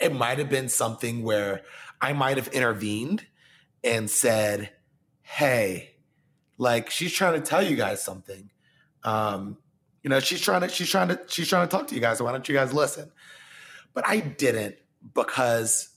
it 0.00 0.14
might 0.14 0.38
have 0.38 0.50
been 0.50 0.68
something 0.68 1.22
where 1.22 1.62
I 2.00 2.12
might 2.12 2.36
have 2.36 2.48
intervened 2.48 3.26
and 3.84 4.10
said, 4.10 4.72
hey, 5.22 5.95
like 6.58 6.90
she's 6.90 7.12
trying 7.12 7.40
to 7.40 7.46
tell 7.46 7.62
you 7.62 7.76
guys 7.76 8.02
something. 8.02 8.50
Um, 9.04 9.58
you 10.02 10.10
know, 10.10 10.20
she's 10.20 10.40
trying 10.40 10.62
to, 10.62 10.68
she's 10.68 10.88
trying 10.88 11.08
to, 11.08 11.20
she's 11.26 11.48
trying 11.48 11.66
to 11.66 11.70
talk 11.70 11.88
to 11.88 11.94
you 11.94 12.00
guys. 12.00 12.18
So 12.18 12.24
why 12.24 12.32
don't 12.32 12.48
you 12.48 12.54
guys 12.54 12.72
listen? 12.72 13.10
But 13.94 14.06
I 14.06 14.20
didn't 14.20 14.76
because 15.14 15.88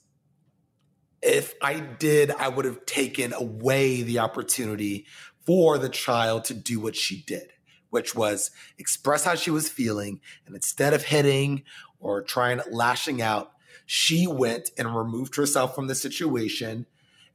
if 1.21 1.53
I 1.61 1.79
did, 1.79 2.31
I 2.31 2.47
would 2.49 2.65
have 2.65 2.85
taken 2.85 3.33
away 3.33 4.01
the 4.01 4.19
opportunity 4.19 5.05
for 5.45 5.77
the 5.77 5.89
child 5.89 6.45
to 6.45 6.53
do 6.53 6.79
what 6.79 6.95
she 6.95 7.23
did, 7.23 7.51
which 7.89 8.15
was 8.15 8.51
express 8.77 9.25
how 9.25 9.35
she 9.35 9.51
was 9.51 9.69
feeling. 9.69 10.21
And 10.45 10.55
instead 10.55 10.93
of 10.93 11.03
hitting 11.03 11.63
or 11.99 12.21
trying 12.21 12.61
lashing 12.71 13.21
out, 13.21 13.51
she 13.85 14.27
went 14.27 14.69
and 14.77 14.95
removed 14.95 15.35
herself 15.35 15.75
from 15.75 15.87
the 15.87 15.95
situation 15.95 16.85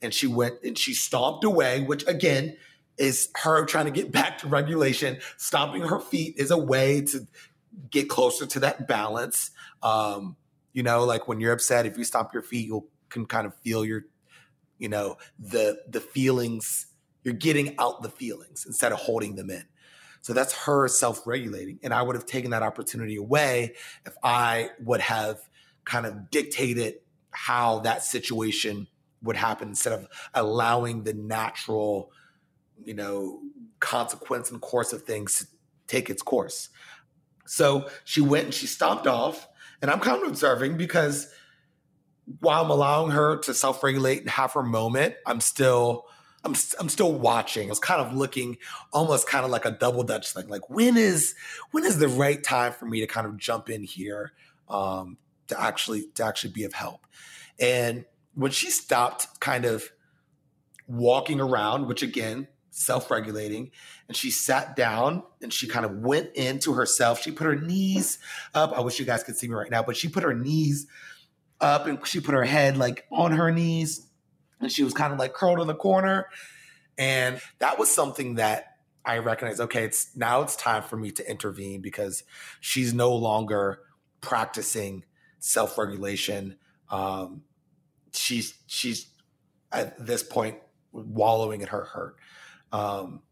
and 0.01 0.15
she 0.15 0.27
went 0.27 0.63
and 0.63 0.79
she 0.79 0.95
stomped 0.95 1.45
away, 1.45 1.81
which 1.83 2.07
again 2.07 2.57
is 2.99 3.29
her 3.37 3.65
trying 3.65 3.87
to 3.87 3.91
get 3.91 4.13
back 4.21 4.39
to 4.39 4.49
regulation. 4.49 5.19
Stomping 5.37 5.83
her 5.83 6.01
feet 6.01 6.35
is 6.37 6.51
a 6.51 6.59
way 6.59 7.03
to 7.03 7.27
get 7.91 8.09
closer 8.09 8.47
to 8.47 8.61
that 8.61 8.87
balance. 8.87 9.51
Um, 9.83 10.37
you 10.73 10.83
know, 10.83 11.05
like 11.05 11.29
when 11.29 11.41
you're 11.41 11.53
upset, 11.53 11.87
if 11.87 11.97
you 11.99 12.05
stomp 12.05 12.33
your 12.33 12.43
feet, 12.43 12.67
you 12.67 12.89
can 13.09 13.27
kind 13.27 13.47
of 13.47 13.55
feel 13.59 13.85
your, 13.85 14.05
you 14.79 14.89
know, 14.89 15.17
the 15.39 15.79
the 15.89 16.01
feelings. 16.01 16.87
You're 17.23 17.35
getting 17.35 17.75
out 17.79 18.03
the 18.03 18.11
feelings 18.11 18.65
instead 18.67 18.93
of 18.93 18.99
holding 18.99 19.37
them 19.37 19.49
in. 19.49 19.65
So 20.21 20.33
that's 20.33 20.53
her 20.65 20.89
self-regulating. 20.89 21.81
And 21.83 21.93
I 21.93 22.03
would 22.03 22.17
have 22.17 22.27
taken 22.27 22.51
that 22.51 22.63
opportunity 22.63 23.17
away 23.17 23.75
if 24.07 24.15
I 24.23 24.71
would 24.81 25.01
have 25.01 25.39
kind 25.85 26.07
of 26.07 26.31
dictated 26.31 26.95
how 27.31 27.81
that 27.81 28.03
situation 28.03 28.87
would 29.23 29.37
happen 29.37 29.69
instead 29.69 29.93
of 29.93 30.07
allowing 30.33 31.05
the 31.05 31.15
natural, 31.15 32.11
you 32.87 32.95
know, 32.95 33.41
consequence 33.81 34.51
and 34.51 34.61
course 34.61 34.93
of 34.93 35.03
things 35.03 35.47
take 35.87 36.09
its 36.09 36.23
course. 36.23 36.71
So 37.47 37.89
she 38.05 38.21
went 38.21 38.47
and 38.47 38.55
she 38.55 38.67
stomped 38.67 39.07
off. 39.07 39.49
And 39.83 39.91
I'm 39.91 40.01
kind 40.01 40.23
of 40.23 40.29
observing 40.29 40.77
because 40.79 41.29
while 42.41 42.65
I'm 42.65 42.71
allowing 42.71 43.11
her 43.11 43.37
to 43.39 43.53
self-regulate 43.53 44.21
and 44.21 44.31
have 44.31 44.53
her 44.55 44.63
moment, 44.63 45.17
I'm 45.27 45.41
still 45.41 46.07
I'm 46.45 46.55
I'm 46.79 46.89
still 46.89 47.13
watching. 47.13 47.69
I 47.69 47.71
was 47.71 47.79
kind 47.79 48.01
of 48.01 48.15
looking 48.15 48.59
almost 48.93 49.27
kind 49.27 49.45
of 49.45 49.51
like 49.51 49.65
a 49.65 49.71
double 49.71 50.03
dutch 50.03 50.33
thing. 50.33 50.49
Like 50.49 50.69
when 50.69 50.97
is 50.97 51.35
when 51.71 51.85
is 51.85 51.99
the 51.99 52.09
right 52.09 52.43
time 52.43 52.73
for 52.73 52.87
me 52.87 53.01
to 53.01 53.07
kind 53.07 53.27
of 53.27 53.37
jump 53.37 53.71
in 53.71 53.83
here 53.83 54.33
um, 54.69 55.17
to 55.49 55.61
actually 55.61 56.07
to 56.15 56.25
actually 56.25 56.53
be 56.53 56.65
of 56.65 56.73
help? 56.73 57.07
And 57.59 58.05
when 58.35 58.51
she 58.51 58.71
stopped 58.71 59.41
kind 59.41 59.65
of 59.65 59.91
walking 60.87 61.41
around, 61.41 61.87
which 61.87 62.03
again, 62.03 62.49
self 62.75 63.11
regulating, 63.11 63.71
and 64.09 64.17
she 64.17 64.31
sat 64.31 64.75
down 64.75 65.23
and 65.41 65.53
she 65.53 65.69
kind 65.69 65.87
of 65.87 65.99
went 65.99 66.35
into 66.35 66.73
herself. 66.75 67.23
She 67.23 67.31
put 67.31 67.47
her 67.47 67.57
knees 67.57 68.19
up. 68.53 68.73
I 68.77 68.81
wish 68.81 68.99
you 68.99 69.07
guys 69.07 69.23
could 69.23 69.37
see 69.37 69.49
me 69.49 69.55
right 69.55 69.71
now, 69.71 69.83
but 69.83 69.97
she 69.97 70.09
put 70.09 70.23
her 70.25 70.35
knees 70.35 70.87
up 71.61 71.87
and 71.87 72.05
she 72.07 72.21
put 72.21 72.35
her 72.35 72.45
head 72.45 72.77
like 72.77 73.07
on 73.13 73.33
her 73.33 73.51
knees 73.53 74.07
and 74.61 74.71
she 74.71 74.83
was 74.83 74.93
kind 74.93 75.13
of 75.13 75.19
like 75.19 75.33
curled 75.35 75.61
in 75.61 75.67
the 75.67 75.75
corner. 75.75 76.27
And 76.99 77.41
that 77.61 77.79
was 77.79 77.91
something 77.91 78.35
that 78.35 78.77
I 79.05 79.19
recognized 79.19 79.61
okay, 79.61 79.85
it's 79.85 80.17
now 80.17 80.43
it's 80.43 80.57
time 80.57 80.83
for 80.83 80.97
me 80.97 81.11
to 81.13 81.31
intervene 81.31 81.81
because 81.81 82.25
she's 82.61 82.93
no 82.93 83.15
longer 83.15 83.81
practicing 84.21 85.05
self 85.39 85.79
regulation. 85.79 86.57
Um, 86.91 87.43
she's 88.13 88.55
she's 88.67 89.07
at 89.71 90.05
this 90.05 90.23
point 90.23 90.59
wallowing 90.93 91.61
in 91.61 91.69
her 91.69 91.85
hurt. 91.85 92.17
Um, 92.75 93.23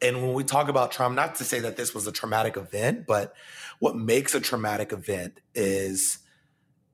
and 0.00 0.22
when 0.22 0.32
we 0.32 0.42
talk 0.42 0.68
about 0.68 0.90
trauma, 0.90 1.14
not 1.14 1.34
to 1.36 1.44
say 1.44 1.60
that 1.60 1.76
this 1.76 1.94
was 1.94 2.06
a 2.06 2.12
traumatic 2.12 2.56
event, 2.56 3.06
but 3.06 3.34
what 3.78 3.94
makes 3.94 4.34
a 4.34 4.40
traumatic 4.40 4.92
event 4.92 5.40
is 5.54 6.18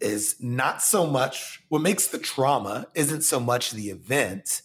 is 0.00 0.36
not 0.40 0.82
so 0.82 1.06
much 1.06 1.62
what 1.68 1.82
makes 1.82 2.06
the 2.06 2.18
trauma 2.18 2.86
isn't 2.94 3.22
so 3.22 3.38
much 3.38 3.70
the 3.70 3.90
event. 3.90 4.62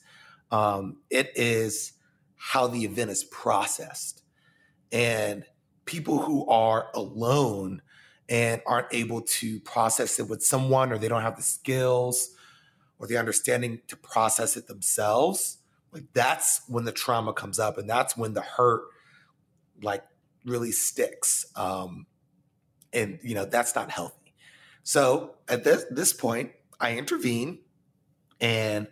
Um, 0.49 0.97
it 1.09 1.31
is 1.35 1.93
how 2.35 2.67
the 2.67 2.85
event 2.85 3.11
is 3.11 3.23
processed. 3.25 4.23
And 4.91 5.45
people 5.85 6.19
who 6.19 6.47
are 6.47 6.87
alone 6.95 7.81
and 8.29 8.61
aren't 8.65 8.91
able 8.91 9.21
to 9.21 9.59
process 9.59 10.19
it 10.19 10.27
with 10.27 10.41
someone 10.41 10.91
or 10.91 10.97
they 10.97 11.09
don't 11.09 11.21
have 11.21 11.35
the 11.35 11.43
skills 11.43 12.31
or 12.97 13.05
the 13.05 13.17
understanding 13.17 13.81
to 13.89 13.95
process 13.95 14.57
it 14.57 14.67
themselves, 14.67 15.59
like 15.95 16.11
that's 16.13 16.61
when 16.67 16.83
the 16.83 16.91
trauma 16.91 17.31
comes 17.31 17.57
up 17.57 17.77
and 17.77 17.89
that's 17.89 18.17
when 18.17 18.33
the 18.33 18.41
hurt 18.41 18.83
like 19.81 20.03
really 20.43 20.73
sticks. 20.73 21.45
Um, 21.55 22.05
and 22.91 23.17
you 23.23 23.33
know, 23.33 23.45
that's 23.45 23.73
not 23.75 23.89
healthy. 23.89 24.35
So 24.83 25.35
at 25.47 25.63
this 25.63 25.85
this 25.89 26.11
point, 26.11 26.51
I 26.81 26.97
intervene 26.97 27.59
and 28.41 28.87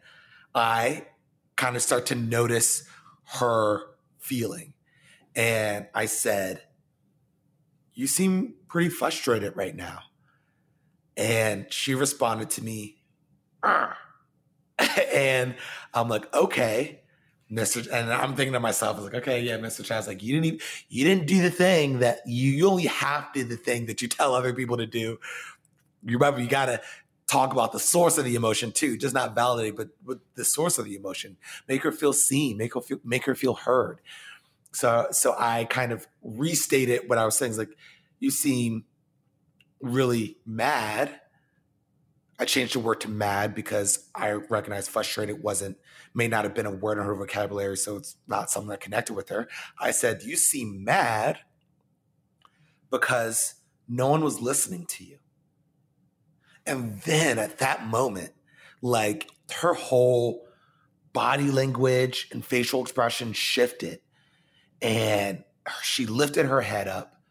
I 0.55 1.07
kind 1.57 1.75
of 1.75 1.81
start 1.81 2.05
to 2.07 2.15
notice 2.15 2.87
her 3.25 3.81
feeling. 4.17 4.73
And 5.35 5.87
I 5.93 6.05
said, 6.05 6.61
You 7.93 8.07
seem 8.07 8.53
pretty 8.69 8.89
frustrated 8.89 9.57
right 9.57 9.75
now. 9.75 10.03
And 11.17 11.71
she 11.71 11.95
responded 11.95 12.49
to 12.51 12.63
me, 12.63 13.03
and 15.13 15.55
I'm 15.93 16.09
like, 16.09 16.33
okay. 16.33 16.99
Mr. 17.51 17.87
And 17.91 18.11
I'm 18.11 18.35
thinking 18.35 18.53
to 18.53 18.59
myself, 18.59 18.97
I 18.97 19.01
was 19.01 19.13
like, 19.13 19.21
okay, 19.21 19.41
yeah, 19.41 19.57
Mr. 19.57 19.83
Chazz's 19.85 20.07
like, 20.07 20.23
you 20.23 20.33
didn't 20.33 20.45
even, 20.45 20.59
you 20.89 21.03
didn't 21.03 21.27
do 21.27 21.41
the 21.41 21.51
thing 21.51 21.99
that 21.99 22.21
you, 22.25 22.49
you 22.51 22.67
only 22.67 22.85
half 22.85 23.31
did 23.33 23.49
the 23.49 23.57
thing 23.57 23.85
that 23.85 24.01
you 24.01 24.07
tell 24.07 24.33
other 24.33 24.53
people 24.53 24.77
to 24.77 24.87
do. 24.87 25.19
You 26.03 26.17
remember, 26.17 26.41
you 26.41 26.47
got 26.47 26.65
to 26.65 26.81
talk 27.27 27.51
about 27.51 27.71
the 27.71 27.79
source 27.79 28.17
of 28.17 28.25
the 28.25 28.35
emotion 28.35 28.71
too, 28.71 28.97
just 28.97 29.13
not 29.13 29.35
validate, 29.35 29.75
but, 29.75 29.89
but 30.03 30.19
the 30.35 30.45
source 30.45 30.79
of 30.79 30.85
the 30.85 30.95
emotion. 30.95 31.37
Make 31.67 31.83
her 31.83 31.91
feel 31.91 32.13
seen, 32.13 32.57
make 32.57 32.73
her 32.73 32.81
feel, 32.81 32.99
make 33.03 33.25
her 33.25 33.35
feel 33.35 33.53
heard. 33.53 33.99
So, 34.71 35.07
so 35.11 35.35
I 35.37 35.65
kind 35.65 35.91
of 35.91 36.07
restated 36.23 37.07
what 37.07 37.19
I 37.19 37.25
was 37.25 37.37
saying. 37.37 37.51
Is 37.51 37.57
like, 37.59 37.77
you 38.19 38.31
seem 38.31 38.85
really 39.79 40.37
mad 40.45 41.19
I 42.39 42.45
changed 42.45 42.75
the 42.75 42.79
word 42.79 43.01
to 43.01 43.09
mad 43.09 43.53
because 43.53 44.09
I 44.15 44.31
recognized 44.31 44.89
frustrated 44.89 45.43
wasn't 45.43 45.77
may 46.13 46.27
not 46.27 46.43
have 46.43 46.55
been 46.55 46.65
a 46.65 46.71
word 46.71 46.97
in 46.97 47.05
her 47.05 47.15
vocabulary, 47.15 47.77
so 47.77 47.95
it's 47.95 48.15
not 48.27 48.49
something 48.49 48.69
that 48.69 48.81
connected 48.81 49.13
with 49.13 49.29
her. 49.29 49.47
I 49.79 49.91
said, 49.91 50.23
"You 50.23 50.35
seem 50.35 50.83
mad 50.83 51.39
because 52.89 53.55
no 53.87 54.07
one 54.07 54.23
was 54.23 54.41
listening 54.41 54.85
to 54.87 55.03
you." 55.03 55.19
And 56.65 57.01
then 57.01 57.39
at 57.39 57.59
that 57.59 57.85
moment, 57.85 58.33
like 58.81 59.29
her 59.55 59.73
whole 59.73 60.47
body 61.13 61.51
language 61.51 62.27
and 62.31 62.43
facial 62.43 62.81
expression 62.81 63.33
shifted, 63.33 64.01
and 64.81 65.43
she 65.81 66.05
lifted 66.05 66.47
her 66.47 66.61
head 66.61 66.87
up 66.87 67.21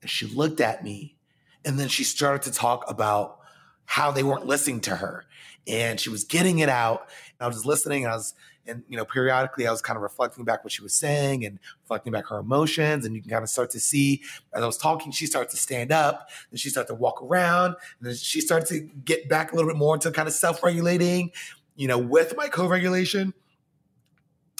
and 0.00 0.10
she 0.10 0.26
looked 0.26 0.60
at 0.60 0.84
me, 0.84 1.18
and 1.64 1.78
then 1.78 1.88
she 1.88 2.04
started 2.04 2.42
to 2.42 2.56
talk 2.56 2.88
about 2.88 3.38
how 3.84 4.10
they 4.10 4.22
weren't 4.22 4.46
listening 4.46 4.80
to 4.80 4.96
her. 4.96 5.24
And 5.66 6.00
she 6.00 6.10
was 6.10 6.24
getting 6.24 6.58
it 6.58 6.68
out. 6.68 7.08
And 7.38 7.44
I 7.44 7.46
was 7.46 7.64
listening. 7.64 8.04
and 8.04 8.12
I 8.12 8.16
was, 8.16 8.34
and 8.66 8.82
you 8.88 8.96
know, 8.96 9.04
periodically 9.04 9.66
I 9.66 9.70
was 9.70 9.82
kind 9.82 9.96
of 9.96 10.02
reflecting 10.02 10.44
back 10.44 10.64
what 10.64 10.72
she 10.72 10.82
was 10.82 10.94
saying 10.94 11.44
and 11.44 11.58
reflecting 11.82 12.12
back 12.12 12.26
her 12.28 12.38
emotions. 12.38 13.04
And 13.04 13.14
you 13.14 13.20
can 13.20 13.30
kind 13.30 13.42
of 13.42 13.50
start 13.50 13.70
to 13.70 13.80
see 13.80 14.22
as 14.52 14.62
I 14.62 14.66
was 14.66 14.76
talking, 14.76 15.12
she 15.12 15.26
started 15.26 15.50
to 15.50 15.56
stand 15.56 15.92
up 15.92 16.30
and 16.50 16.58
she 16.58 16.70
started 16.70 16.88
to 16.88 16.94
walk 16.94 17.22
around. 17.22 17.76
And 17.98 18.08
then 18.08 18.14
she 18.14 18.40
started 18.40 18.68
to 18.68 18.80
get 18.80 19.28
back 19.28 19.52
a 19.52 19.56
little 19.56 19.70
bit 19.70 19.76
more 19.76 19.94
into 19.94 20.10
kind 20.10 20.28
of 20.28 20.34
self-regulating, 20.34 21.32
you 21.76 21.88
know, 21.88 21.98
with 21.98 22.36
my 22.36 22.48
co-regulation. 22.48 23.34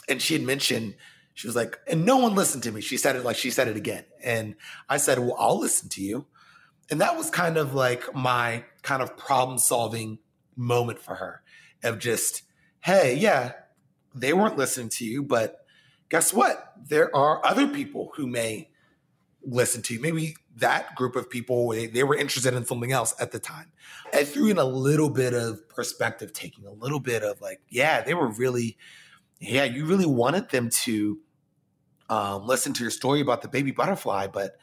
And 0.09 0.21
she 0.21 0.35
had 0.35 0.43
mentioned, 0.43 0.95
she 1.35 1.47
was 1.47 1.57
like, 1.57 1.79
and 1.87 2.05
no 2.05 2.17
one 2.19 2.35
listened 2.35 2.63
to 2.65 2.73
me. 2.73 2.81
She 2.81 2.97
said 2.97 3.17
it 3.17 3.25
like 3.25 3.37
she 3.37 3.51
said 3.51 3.69
it 3.69 3.77
again. 3.77 4.05
And 4.23 4.57
I 4.89 4.99
said, 4.99 5.19
Well, 5.19 5.37
I'll 5.39 5.59
listen 5.59 5.89
to 5.91 6.03
you. 6.03 6.27
And 6.91 7.01
that 7.01 7.17
was 7.17 7.31
kind 7.31 7.57
of 7.57 7.75
like 7.75 8.15
my 8.15 8.65
kind 8.83 9.03
of 9.03 9.17
problem 9.17 9.59
solving 9.59 10.19
moment 10.57 10.99
for 10.99 11.15
her 11.15 11.43
of 11.83 11.99
just, 11.99 12.43
hey, 12.81 13.15
yeah, 13.15 13.53
they 14.15 14.33
weren't 14.33 14.59
listening 14.59 14.89
to 14.91 15.05
you, 15.05 15.23
but 15.23 15.65
guess 16.09 16.33
what? 16.33 16.75
There 16.89 17.15
are 17.17 17.45
other 17.45 17.67
people 17.67 18.13
who 18.17 18.27
may 18.27 18.71
listen 19.45 19.83
to 19.83 19.95
you. 19.95 20.01
Maybe 20.01 20.37
that 20.57 20.95
group 20.95 21.17
of 21.17 21.31
people, 21.31 21.71
they, 21.71 21.87
they 21.87 22.05
were 22.05 22.15
interested 22.15 22.55
in 22.55 22.65
something 22.65 22.93
else 22.93 23.15
at 23.19 23.33
the 23.33 23.39
time. 23.39 23.73
I 24.13 24.25
threw 24.25 24.49
in 24.49 24.59
a 24.59 24.65
little 24.65 25.09
bit 25.09 25.33
of 25.33 25.69
perspective 25.69 26.33
taking, 26.33 26.67
a 26.67 26.71
little 26.71 27.01
bit 27.01 27.23
of 27.23 27.41
like, 27.41 27.61
yeah, 27.69 28.03
they 28.03 28.15
were 28.15 28.29
really, 28.29 28.77
yeah, 29.41 29.65
you 29.65 29.87
really 29.87 30.07
wanted 30.07 30.51
them 30.51 30.69
to 30.71 31.19
um, 32.11 32.47
listened 32.47 32.77
to 32.77 32.85
your 32.85 32.91
story 32.91 33.21
about 33.21 33.41
the 33.41 33.49
baby 33.49 33.71
butterfly, 33.71 34.27
but 34.27 34.57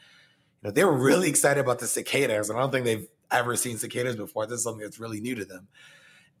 you 0.62 0.68
know 0.68 0.70
they 0.70 0.84
were 0.84 0.96
really 0.96 1.28
excited 1.28 1.60
about 1.60 1.78
the 1.78 1.86
cicadas, 1.86 2.48
and 2.48 2.58
I 2.58 2.62
don't 2.62 2.70
think 2.70 2.84
they've 2.84 3.08
ever 3.30 3.56
seen 3.56 3.78
cicadas 3.78 4.16
before. 4.16 4.46
This 4.46 4.58
is 4.58 4.64
something 4.64 4.82
that's 4.82 5.00
really 5.00 5.20
new 5.20 5.34
to 5.34 5.44
them, 5.44 5.68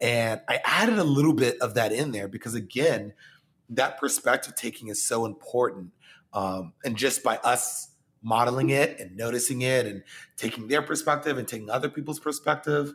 and 0.00 0.40
I 0.48 0.60
added 0.64 0.98
a 0.98 1.04
little 1.04 1.34
bit 1.34 1.58
of 1.60 1.74
that 1.74 1.92
in 1.92 2.12
there 2.12 2.28
because 2.28 2.54
again, 2.54 3.12
that 3.70 3.98
perspective 3.98 4.54
taking 4.56 4.88
is 4.88 5.02
so 5.02 5.26
important, 5.26 5.92
um, 6.32 6.72
and 6.84 6.96
just 6.96 7.22
by 7.22 7.36
us 7.38 7.88
modeling 8.22 8.70
it 8.70 9.00
and 9.00 9.16
noticing 9.16 9.62
it 9.62 9.86
and 9.86 10.02
taking 10.36 10.68
their 10.68 10.82
perspective 10.82 11.38
and 11.38 11.48
taking 11.48 11.70
other 11.70 11.88
people's 11.88 12.20
perspective 12.20 12.92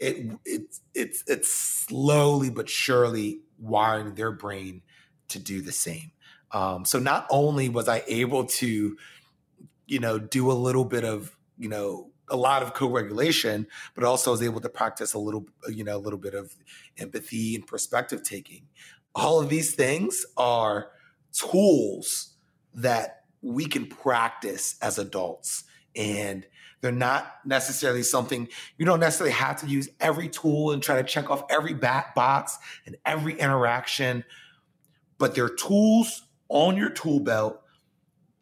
it 0.00 0.32
it's 0.44 0.80
it's 0.94 1.22
it's 1.26 1.50
slowly 1.50 2.50
but 2.50 2.68
surely 2.68 3.40
wiring 3.58 4.14
their 4.14 4.32
brain 4.32 4.82
to 5.28 5.38
do 5.38 5.60
the 5.60 5.72
same. 5.72 6.10
Um, 6.52 6.84
so 6.84 6.98
not 6.98 7.26
only 7.30 7.68
was 7.68 7.88
I 7.88 8.02
able 8.08 8.46
to, 8.46 8.96
you 9.90 9.98
know, 9.98 10.18
do 10.18 10.50
a 10.50 10.54
little 10.54 10.84
bit 10.84 11.04
of, 11.04 11.36
you 11.58 11.68
know, 11.68 12.10
a 12.28 12.36
lot 12.36 12.62
of 12.62 12.74
co-regulation, 12.74 13.66
but 13.94 14.04
also 14.04 14.30
was 14.30 14.40
able 14.40 14.60
to 14.60 14.68
practice 14.68 15.14
a 15.14 15.18
little, 15.18 15.46
you 15.68 15.82
know, 15.82 15.96
a 15.96 15.98
little 15.98 16.18
bit 16.18 16.32
of 16.32 16.54
empathy 16.96 17.56
and 17.56 17.66
perspective 17.66 18.22
taking. 18.22 18.68
All 19.16 19.40
of 19.40 19.48
these 19.48 19.74
things 19.74 20.24
are 20.36 20.92
tools 21.32 22.34
that 22.72 23.24
we 23.42 23.66
can 23.66 23.86
practice 23.86 24.76
as 24.80 24.96
adults. 24.96 25.64
And 25.96 26.46
they're 26.80 26.92
not 26.92 27.40
necessarily 27.44 28.04
something 28.04 28.48
you 28.78 28.86
don't 28.86 29.00
necessarily 29.00 29.34
have 29.34 29.60
to 29.60 29.66
use 29.66 29.88
every 29.98 30.28
tool 30.28 30.70
and 30.70 30.80
try 30.80 31.02
to 31.02 31.06
check 31.06 31.30
off 31.30 31.42
every 31.50 31.74
back 31.74 32.14
box 32.14 32.58
and 32.86 32.96
every 33.04 33.38
interaction, 33.38 34.24
but 35.18 35.34
they're 35.34 35.48
tools 35.48 36.22
on 36.48 36.76
your 36.76 36.90
tool 36.90 37.18
belt 37.18 37.59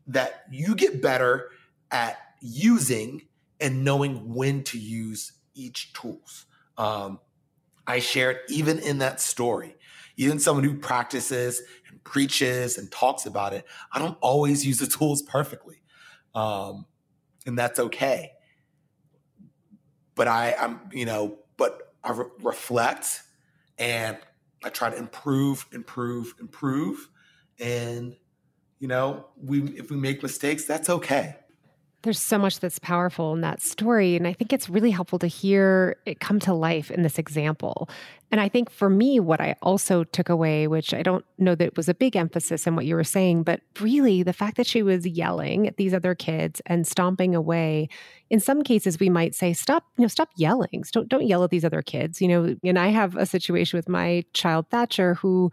that 0.09 0.45
you 0.51 0.75
get 0.75 1.01
better 1.01 1.51
at 1.91 2.19
using 2.41 3.23
and 3.61 3.85
knowing 3.85 4.35
when 4.35 4.65
to 4.65 4.79
use 4.79 5.33
each 5.55 5.93
tools. 5.93 6.47
Um, 6.77 7.21
I 7.87 8.01
shared 8.01 8.39
even 8.49 8.79
in 8.79 8.99
that 8.99 9.21
story, 9.21 9.77
even 10.17 10.39
someone 10.39 10.65
who 10.65 10.75
practices 10.79 11.63
and 11.89 12.03
preaches 12.05 12.79
and 12.79 12.91
talks 12.91 13.27
about 13.27 13.53
it, 13.53 13.65
I 13.93 13.99
don't 13.99 14.19
always 14.21 14.67
use 14.67 14.79
the 14.79 14.87
tools 14.87 15.23
perfectly. 15.23 15.83
Um, 16.35 16.87
and 17.47 17.59
that's 17.59 17.79
okay. 17.79 18.33
But 20.15 20.29
I, 20.29 20.55
I'm, 20.61 20.81
you 20.93 21.07
know, 21.07 21.39
but 21.57 21.95
I 22.05 22.13
re- 22.13 22.27
reflect 22.43 23.23
and 23.79 24.19
I 24.65 24.71
try 24.71 24.91
to 24.91 24.97
improve, 24.97 25.67
improve, 25.73 26.35
improve, 26.41 27.09
and 27.59 28.17
you 28.79 28.89
know, 28.89 29.27
we 29.43 29.63
if 29.77 29.91
we 29.91 29.97
make 29.97 30.23
mistakes, 30.23 30.65
that's 30.65 30.89
okay. 30.89 31.37
There's 32.03 32.21
so 32.21 32.39
much 32.39 32.61
that's 32.61 32.79
powerful 32.79 33.35
in 33.35 33.41
that 33.41 33.61
story. 33.61 34.15
And 34.15 34.29
I 34.29 34.33
think 34.33 34.53
it's 34.53 34.69
really 34.69 34.93
helpful 34.93 35.19
to 35.19 35.27
hear 35.27 35.97
it 36.07 36.21
come 36.21 36.39
to 36.41 36.55
life 36.55 36.93
in 36.93 37.03
this 37.03 37.19
example. 37.19 37.91
And 38.31 38.41
I 38.41 38.49
think 38.49 38.71
for 38.71 38.89
me, 38.89 39.19
what 39.19 39.41
I 39.41 39.57
also 39.63 40.05
took 40.05 40.29
away, 40.29 40.69
which 40.69 40.95
I 40.95 41.03
don't 41.03 41.25
know 41.39 41.57
that 41.57 41.77
was 41.77 41.89
a 41.89 41.95
big 41.95 42.15
emphasis 42.15 42.69
in 42.69 42.77
what 42.77 42.87
you 42.87 42.95
were 42.95 43.03
saying, 43.03 43.43
but 43.43 43.63
really 43.81 44.23
the 44.23 44.33
fact 44.33 44.59
that 44.59 44.67
she 44.67 44.81
was 44.81 45.09
yelling 45.09 45.67
at 45.67 45.77
these 45.77 45.93
other 45.93 46.15
kids 46.15 46.63
and 46.67 46.87
stomping 46.87 47.35
away. 47.35 47.89
In 48.31 48.39
some 48.39 48.63
cases, 48.63 49.01
we 49.01 49.09
might 49.09 49.35
say, 49.35 49.53
stop, 49.53 49.85
you 49.97 50.03
know, 50.03 50.09
stop 50.09 50.29
yelling. 50.37 50.85
Don't, 50.93 51.09
don't 51.09 51.27
yell 51.27 51.43
at 51.43 51.51
these 51.51 51.65
other 51.65 51.83
kids. 51.83 52.21
You 52.21 52.29
know, 52.29 52.57
and 52.63 52.79
I 52.79 52.89
have 52.89 53.17
a 53.17 53.27
situation 53.27 53.77
with 53.77 53.89
my 53.89 54.23
child 54.35 54.71
Thatcher 54.71 55.15
who 55.15 55.51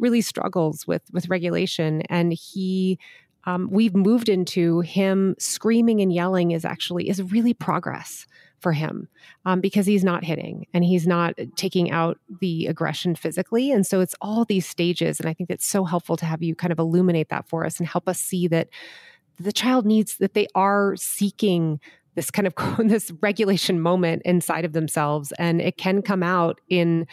really 0.00 0.20
struggles 0.20 0.86
with 0.86 1.02
with 1.12 1.28
regulation. 1.28 2.02
And 2.02 2.32
he 2.32 2.98
um, 3.44 3.68
we've 3.70 3.94
moved 3.94 4.28
into 4.28 4.80
him 4.80 5.34
screaming 5.38 6.00
and 6.00 6.12
yelling 6.12 6.50
is 6.50 6.64
actually 6.64 7.08
is 7.08 7.22
really 7.22 7.54
progress 7.54 8.26
for 8.60 8.72
him 8.72 9.08
um, 9.46 9.60
because 9.60 9.86
he's 9.86 10.04
not 10.04 10.22
hitting 10.22 10.66
and 10.74 10.84
he's 10.84 11.06
not 11.06 11.34
taking 11.56 11.90
out 11.90 12.18
the 12.40 12.66
aggression 12.66 13.14
physically. 13.14 13.70
And 13.70 13.86
so 13.86 14.00
it's 14.00 14.14
all 14.20 14.44
these 14.44 14.66
stages. 14.66 15.18
And 15.18 15.28
i 15.28 15.32
think 15.32 15.50
it's 15.50 15.66
so 15.66 15.84
helpful 15.84 16.16
to 16.18 16.26
have 16.26 16.42
you 16.42 16.54
kind 16.54 16.72
of 16.72 16.78
illuminate 16.78 17.30
that 17.30 17.48
for 17.48 17.64
us 17.64 17.78
and 17.78 17.88
help 17.88 18.08
us 18.08 18.20
see 18.20 18.46
that 18.48 18.68
the 19.38 19.52
child 19.52 19.86
needs 19.86 20.18
that 20.18 20.34
they 20.34 20.46
are 20.54 20.94
seeking 20.96 21.80
this 22.14 22.30
kind 22.30 22.46
of 22.46 22.54
this 22.86 23.10
regulation 23.20 23.80
moment 23.80 24.22
inside 24.24 24.64
of 24.64 24.72
themselves. 24.72 25.32
And 25.38 25.60
it 25.60 25.76
can 25.76 26.02
come 26.02 26.22
out 26.22 26.60
in 26.68 27.06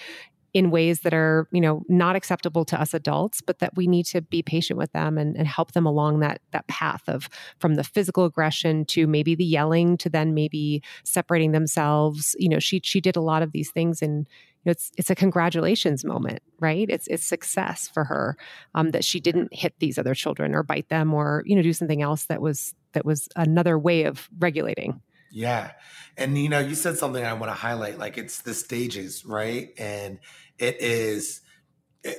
in 0.57 0.71
ways 0.71 1.01
that 1.01 1.13
are 1.13 1.47
you 1.51 1.61
know 1.61 1.83
not 1.87 2.15
acceptable 2.15 2.65
to 2.65 2.81
us 2.81 2.91
adults 2.91 3.41
but 3.41 3.59
that 3.59 3.75
we 3.75 3.85
need 3.85 4.07
to 4.07 4.23
be 4.23 4.41
patient 4.41 4.75
with 4.75 4.91
them 4.91 5.15
and, 5.15 5.37
and 5.37 5.47
help 5.47 5.73
them 5.73 5.85
along 5.85 6.19
that 6.19 6.41
that 6.51 6.67
path 6.67 7.03
of 7.07 7.29
from 7.59 7.75
the 7.75 7.83
physical 7.83 8.25
aggression 8.25 8.83
to 8.83 9.05
maybe 9.05 9.35
the 9.35 9.45
yelling 9.45 9.95
to 9.97 10.09
then 10.09 10.33
maybe 10.33 10.81
separating 11.03 11.51
themselves 11.51 12.35
you 12.39 12.49
know 12.49 12.57
she 12.57 12.81
she 12.83 12.99
did 12.99 13.15
a 13.15 13.21
lot 13.21 13.43
of 13.43 13.51
these 13.51 13.69
things 13.69 14.01
and 14.01 14.27
it's 14.65 14.91
it's 14.97 15.11
a 15.11 15.15
congratulations 15.15 16.03
moment 16.03 16.41
right 16.59 16.89
it's 16.89 17.05
it's 17.05 17.27
success 17.27 17.87
for 17.87 18.03
her 18.03 18.35
um, 18.73 18.89
that 18.89 19.05
she 19.05 19.19
didn't 19.19 19.53
hit 19.53 19.75
these 19.77 19.99
other 19.99 20.15
children 20.15 20.55
or 20.55 20.63
bite 20.63 20.89
them 20.89 21.13
or 21.13 21.43
you 21.45 21.55
know 21.55 21.61
do 21.61 21.71
something 21.71 22.01
else 22.01 22.25
that 22.25 22.41
was 22.41 22.73
that 22.93 23.05
was 23.05 23.29
another 23.35 23.77
way 23.77 24.05
of 24.05 24.27
regulating 24.39 24.99
yeah. 25.31 25.71
And 26.17 26.37
you 26.37 26.49
know, 26.49 26.59
you 26.59 26.75
said 26.75 26.97
something 26.97 27.23
I 27.23 27.33
want 27.33 27.51
to 27.51 27.55
highlight 27.55 27.99
like 27.99 28.17
it's 28.17 28.41
the 28.41 28.53
stages, 28.53 29.25
right? 29.25 29.71
And 29.77 30.19
it 30.59 30.81
is 30.81 31.41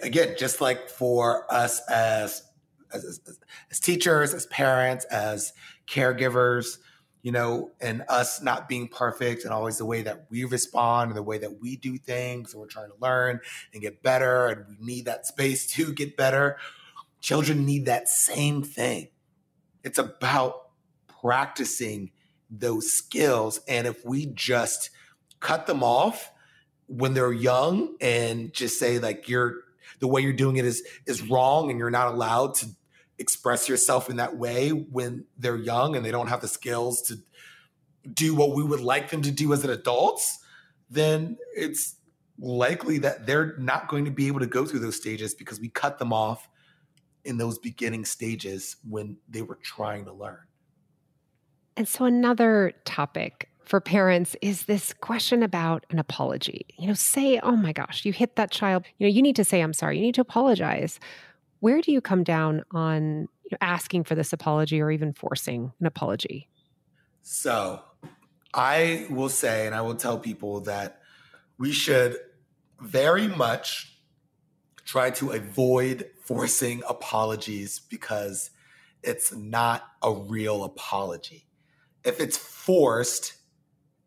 again 0.03 0.35
just 0.39 0.61
like 0.61 0.89
for 0.89 1.53
us 1.53 1.81
as 1.89 2.43
as, 2.93 3.21
as 3.71 3.81
teachers, 3.81 4.33
as 4.33 4.47
parents, 4.47 5.05
as 5.07 5.53
caregivers, 5.87 6.79
you 7.23 7.33
know, 7.33 7.71
and 7.81 8.03
us 8.09 8.41
not 8.43 8.69
being 8.69 8.89
perfect 8.89 9.45
and 9.45 9.53
always 9.53 9.79
the 9.79 9.85
way 9.85 10.03
that 10.03 10.27
we 10.31 10.45
respond 10.45 11.11
and 11.11 11.17
the 11.17 11.23
way 11.23 11.39
that 11.39 11.61
we 11.61 11.77
do 11.77 11.99
things, 11.99 12.53
and 12.53 12.61
we're 12.61 12.67
trying 12.67 12.89
to 12.89 12.97
learn 13.01 13.41
and 13.73 13.83
get 13.83 14.03
better, 14.03 14.47
and 14.47 14.65
we 14.69 14.77
need 14.85 15.05
that 15.05 15.27
space 15.27 15.67
to 15.67 15.93
get 15.93 16.17
better. 16.17 16.57
Children 17.21 17.67
need 17.67 17.87
that 17.87 18.09
same 18.09 18.63
thing. 18.63 19.09
It's 19.83 19.99
about 19.99 20.69
practicing 21.21 22.13
those 22.51 22.93
skills. 22.93 23.61
And 23.69 23.87
if 23.87 24.05
we 24.05 24.27
just 24.27 24.91
cut 25.41 25.67
them 25.67 25.83
off 25.83 26.33
when 26.89 27.15
they're 27.15 27.33
young 27.33 27.95
and 28.01 28.53
just 28.53 28.79
say 28.79 28.99
like 28.99 29.29
you're 29.29 29.63
the 30.01 30.09
way 30.09 30.21
you're 30.21 30.33
doing 30.33 30.57
it 30.57 30.65
is 30.65 30.83
is 31.07 31.23
wrong 31.23 31.71
and 31.71 31.79
you're 31.79 31.91
not 31.91 32.09
allowed 32.09 32.55
to 32.55 32.67
express 33.19 33.69
yourself 33.69 34.11
in 34.11 34.17
that 34.17 34.37
way 34.37 34.71
when 34.71 35.25
they're 35.39 35.57
young 35.57 35.97
and 35.97 36.05
they 36.05 36.11
don't 36.11 36.29
have 36.29 36.41
the 36.41 36.49
skills 36.49 37.03
to 37.03 37.17
do 38.13 38.35
what 38.35 38.55
we 38.55 38.63
would 38.63 38.81
like 38.81 39.11
them 39.11 39.23
to 39.23 39.31
do 39.31 39.53
as 39.53 39.65
adults, 39.65 40.39
then 40.89 41.37
it's 41.55 41.97
likely 42.39 42.99
that 42.99 43.27
they're 43.27 43.57
not 43.59 43.89
going 43.89 44.05
to 44.05 44.11
be 44.11 44.29
able 44.29 44.41
to 44.41 44.47
go 44.47 44.65
through 44.65 44.79
those 44.79 44.97
stages 44.97 45.35
because 45.35 45.61
we 45.61 45.69
cut 45.69 45.99
them 45.99 46.13
off 46.13 46.49
in 47.25 47.37
those 47.37 47.59
beginning 47.59 48.05
stages 48.05 48.77
when 48.89 49.17
they 49.29 49.43
were 49.43 49.59
trying 49.63 50.05
to 50.05 50.13
learn. 50.13 50.39
And 51.77 51.87
so, 51.87 52.05
another 52.07 52.73
topic 52.85 53.51
for 53.69 53.81
parents 53.81 54.35
is 54.41 54.63
this 54.63 54.95
question 54.95 55.43
about 55.43 55.85
an 55.91 55.99
apology. 55.99 56.65
You 56.79 56.89
know, 56.89 56.95
say, 56.95 57.39
oh 57.43 57.55
my 57.55 57.73
gosh, 57.73 58.05
you 58.05 58.13
hit 58.13 58.37
that 58.37 58.51
child. 58.51 58.85
You 58.97 59.07
know, 59.07 59.13
you 59.13 59.21
need 59.21 59.37
to 59.37 59.45
say, 59.45 59.61
I'm 59.61 59.75
sorry. 59.75 59.99
You 59.99 60.03
need 60.03 60.15
to 60.15 60.23
apologize. 60.23 60.99
Where 61.61 61.83
do 61.83 61.93
you 61.93 62.01
come 62.01 62.25
down 62.25 62.65
on 62.71 63.29
you 63.45 63.51
know, 63.53 63.59
asking 63.61 64.05
for 64.05 64.15
this 64.15 64.33
apology 64.33 64.81
or 64.81 64.91
even 64.91 65.13
forcing 65.13 65.73
an 65.81 65.87
apology? 65.87 66.49
So, 67.21 67.83
I 68.55 69.07
will 69.11 69.29
say, 69.29 69.67
and 69.67 69.75
I 69.75 69.83
will 69.83 69.97
tell 69.97 70.19
people 70.19 70.61
that 70.63 71.03
we 71.59 71.73
should 71.73 72.17
very 72.81 73.29
much 73.29 73.99
try 74.87 75.11
to 75.11 75.33
avoid 75.33 76.09
forcing 76.23 76.83
apologies 76.89 77.81
because 77.81 78.51
it's 79.03 79.35
not 79.35 79.83
a 80.03 80.11
real 80.11 80.65
apology 80.65 81.49
if 82.05 82.21
it's 82.21 82.37
forced, 82.37 83.35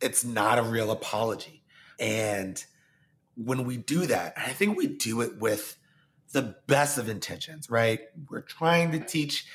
it's 0.02 0.24
not 0.24 0.60
a 0.60 0.64
real 0.64 0.92
apology. 0.92 1.64
And 2.00 2.64
when 3.36 3.66
we 3.66 3.78
do 3.78 4.06
that, 4.08 4.34
I 4.38 4.50
think 4.50 4.78
we 4.78 4.88
do 4.88 5.22
it 5.22 5.38
with 5.38 5.78
the 6.32 6.56
best 6.68 6.98
of 6.98 7.10
intentions, 7.10 7.70
right? 7.70 8.00
We're 8.30 8.42
trying 8.42 8.92
to 8.92 9.00
teach 9.00 9.46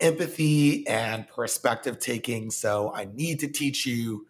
empathy 0.00 0.86
and 0.86 1.26
perspective 1.28 1.98
taking. 1.98 2.50
So 2.50 2.92
I 2.94 3.06
need 3.06 3.40
to 3.40 3.48
teach 3.48 3.86
you 3.86 4.26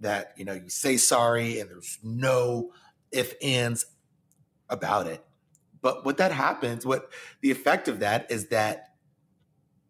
that, 0.00 0.32
you 0.36 0.44
know, 0.44 0.54
you 0.54 0.68
say 0.68 0.96
sorry 0.96 1.60
and 1.60 1.70
there's 1.70 1.98
no 2.02 2.72
if 3.12 3.34
ands 3.42 3.86
about 4.68 5.06
it. 5.06 5.24
But 5.80 6.04
what 6.04 6.16
that 6.16 6.32
happens, 6.32 6.84
what 6.84 7.10
the 7.42 7.50
effect 7.50 7.88
of 7.88 8.00
that 8.00 8.30
is 8.30 8.48
that 8.48 8.94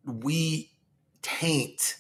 we 0.05 0.73
taint 1.23 1.97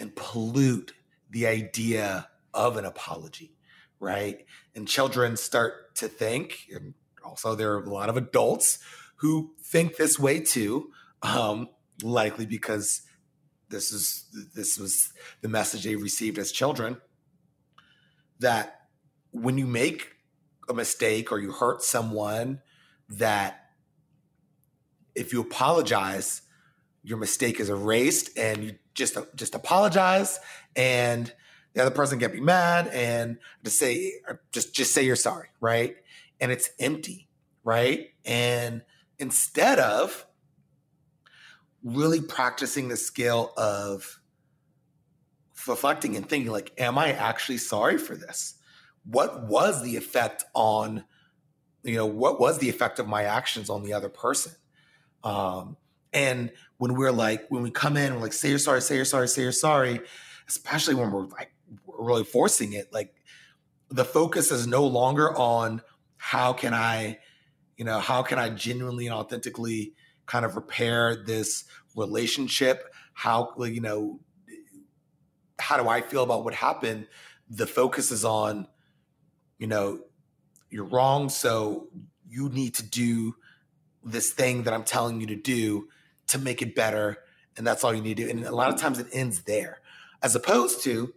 and 0.00 0.14
pollute 0.16 0.92
the 1.30 1.46
idea 1.46 2.28
of 2.54 2.76
an 2.76 2.84
apology, 2.84 3.56
right? 4.00 4.44
And 4.74 4.88
children 4.88 5.36
start 5.36 5.94
to 5.96 6.08
think, 6.08 6.68
and 6.74 6.94
also 7.24 7.54
there 7.54 7.72
are 7.74 7.82
a 7.82 7.90
lot 7.90 8.08
of 8.08 8.16
adults 8.16 8.78
who 9.16 9.54
think 9.62 9.96
this 9.96 10.18
way 10.18 10.40
too. 10.40 10.90
um, 11.22 11.68
likely 12.02 12.46
because 12.46 13.02
this 13.70 13.92
is 13.92 14.24
this 14.54 14.78
was 14.78 15.12
the 15.40 15.48
message 15.48 15.84
they 15.84 15.96
received 15.96 16.38
as 16.38 16.52
children 16.52 16.96
that 18.38 18.82
when 19.32 19.58
you 19.58 19.66
make 19.66 20.12
a 20.68 20.74
mistake 20.74 21.32
or 21.32 21.38
you 21.40 21.52
hurt 21.52 21.82
someone 21.82 22.60
that 23.08 23.70
if 25.14 25.32
you 25.32 25.40
apologize 25.40 26.42
your 27.02 27.18
mistake 27.18 27.58
is 27.58 27.68
erased 27.68 28.36
and 28.38 28.64
you 28.64 28.74
just 28.98 29.16
just 29.36 29.54
apologize 29.54 30.40
and 30.74 31.32
the 31.72 31.80
other 31.80 31.94
person 31.94 32.18
can 32.18 32.32
be 32.32 32.40
mad 32.40 32.88
and 32.88 33.38
just 33.64 33.78
say 33.78 34.12
just 34.52 34.74
just 34.74 34.92
say 34.92 35.04
you're 35.04 35.16
sorry 35.16 35.48
right? 35.60 35.96
And 36.40 36.52
it's 36.52 36.70
empty 36.78 37.28
right? 37.64 38.08
And 38.24 38.82
instead 39.18 39.78
of 39.78 40.26
really 41.82 42.20
practicing 42.20 42.88
the 42.88 42.96
skill 42.96 43.52
of 43.56 44.20
reflecting 45.66 46.16
and 46.16 46.28
thinking 46.28 46.50
like 46.50 46.72
am 46.78 46.98
i 46.98 47.12
actually 47.12 47.58
sorry 47.58 47.98
for 47.98 48.16
this? 48.16 48.54
What 49.04 49.46
was 49.46 49.82
the 49.82 49.96
effect 49.96 50.44
on 50.54 51.04
you 51.84 51.94
know 51.94 52.06
what 52.06 52.40
was 52.40 52.58
the 52.58 52.68
effect 52.68 52.98
of 52.98 53.06
my 53.06 53.22
actions 53.22 53.70
on 53.70 53.84
the 53.84 53.92
other 53.92 54.08
person? 54.08 54.52
Um 55.22 55.76
and 56.12 56.50
when 56.78 56.94
we're 56.94 57.12
like 57.12 57.46
when 57.50 57.62
we 57.62 57.70
come 57.70 57.96
in 57.96 58.14
we're 58.14 58.20
like 58.20 58.32
say 58.32 58.48
you're 58.48 58.58
sorry 58.58 58.80
say 58.80 58.96
you're 58.96 59.04
sorry 59.04 59.28
say 59.28 59.42
you're 59.42 59.52
sorry 59.52 60.00
especially 60.48 60.94
when 60.94 61.10
we're 61.10 61.26
like 61.26 61.52
really 61.86 62.24
forcing 62.24 62.72
it 62.72 62.92
like 62.92 63.14
the 63.90 64.04
focus 64.04 64.50
is 64.50 64.66
no 64.66 64.86
longer 64.86 65.36
on 65.36 65.82
how 66.16 66.52
can 66.52 66.74
i 66.74 67.18
you 67.76 67.84
know 67.84 67.98
how 67.98 68.22
can 68.22 68.38
i 68.38 68.48
genuinely 68.48 69.06
and 69.06 69.14
authentically 69.14 69.92
kind 70.28 70.44
of 70.44 70.54
repair 70.54 71.16
this 71.16 71.64
relationship? 71.96 72.94
How 73.14 73.52
you 73.58 73.80
know 73.80 74.20
how 75.58 75.76
do 75.76 75.88
i 75.88 76.00
feel 76.00 76.22
about 76.22 76.44
what 76.44 76.54
happened? 76.54 77.08
The 77.50 77.66
focus 77.66 78.12
is 78.12 78.24
on 78.24 78.68
you 79.58 79.66
know 79.66 80.00
you're 80.70 80.84
wrong 80.84 81.28
so 81.28 81.88
you 82.28 82.48
need 82.50 82.74
to 82.74 82.84
do 82.84 83.34
this 84.04 84.30
thing 84.30 84.62
that 84.62 84.74
i'm 84.74 84.84
telling 84.84 85.20
you 85.20 85.26
to 85.26 85.34
do 85.34 85.88
to 86.28 86.38
make 86.38 86.62
it 86.62 86.74
better 86.74 87.18
and 87.56 87.66
that's 87.66 87.84
all 87.84 87.94
you 87.94 88.02
need 88.02 88.16
to 88.16 88.24
do 88.24 88.30
and 88.30 88.44
a 88.44 88.54
lot 88.54 88.72
of 88.72 88.80
times 88.80 88.98
it 88.98 89.06
ends 89.12 89.42
there 89.42 89.80
as 90.22 90.34
opposed 90.34 90.82
to 90.82 91.12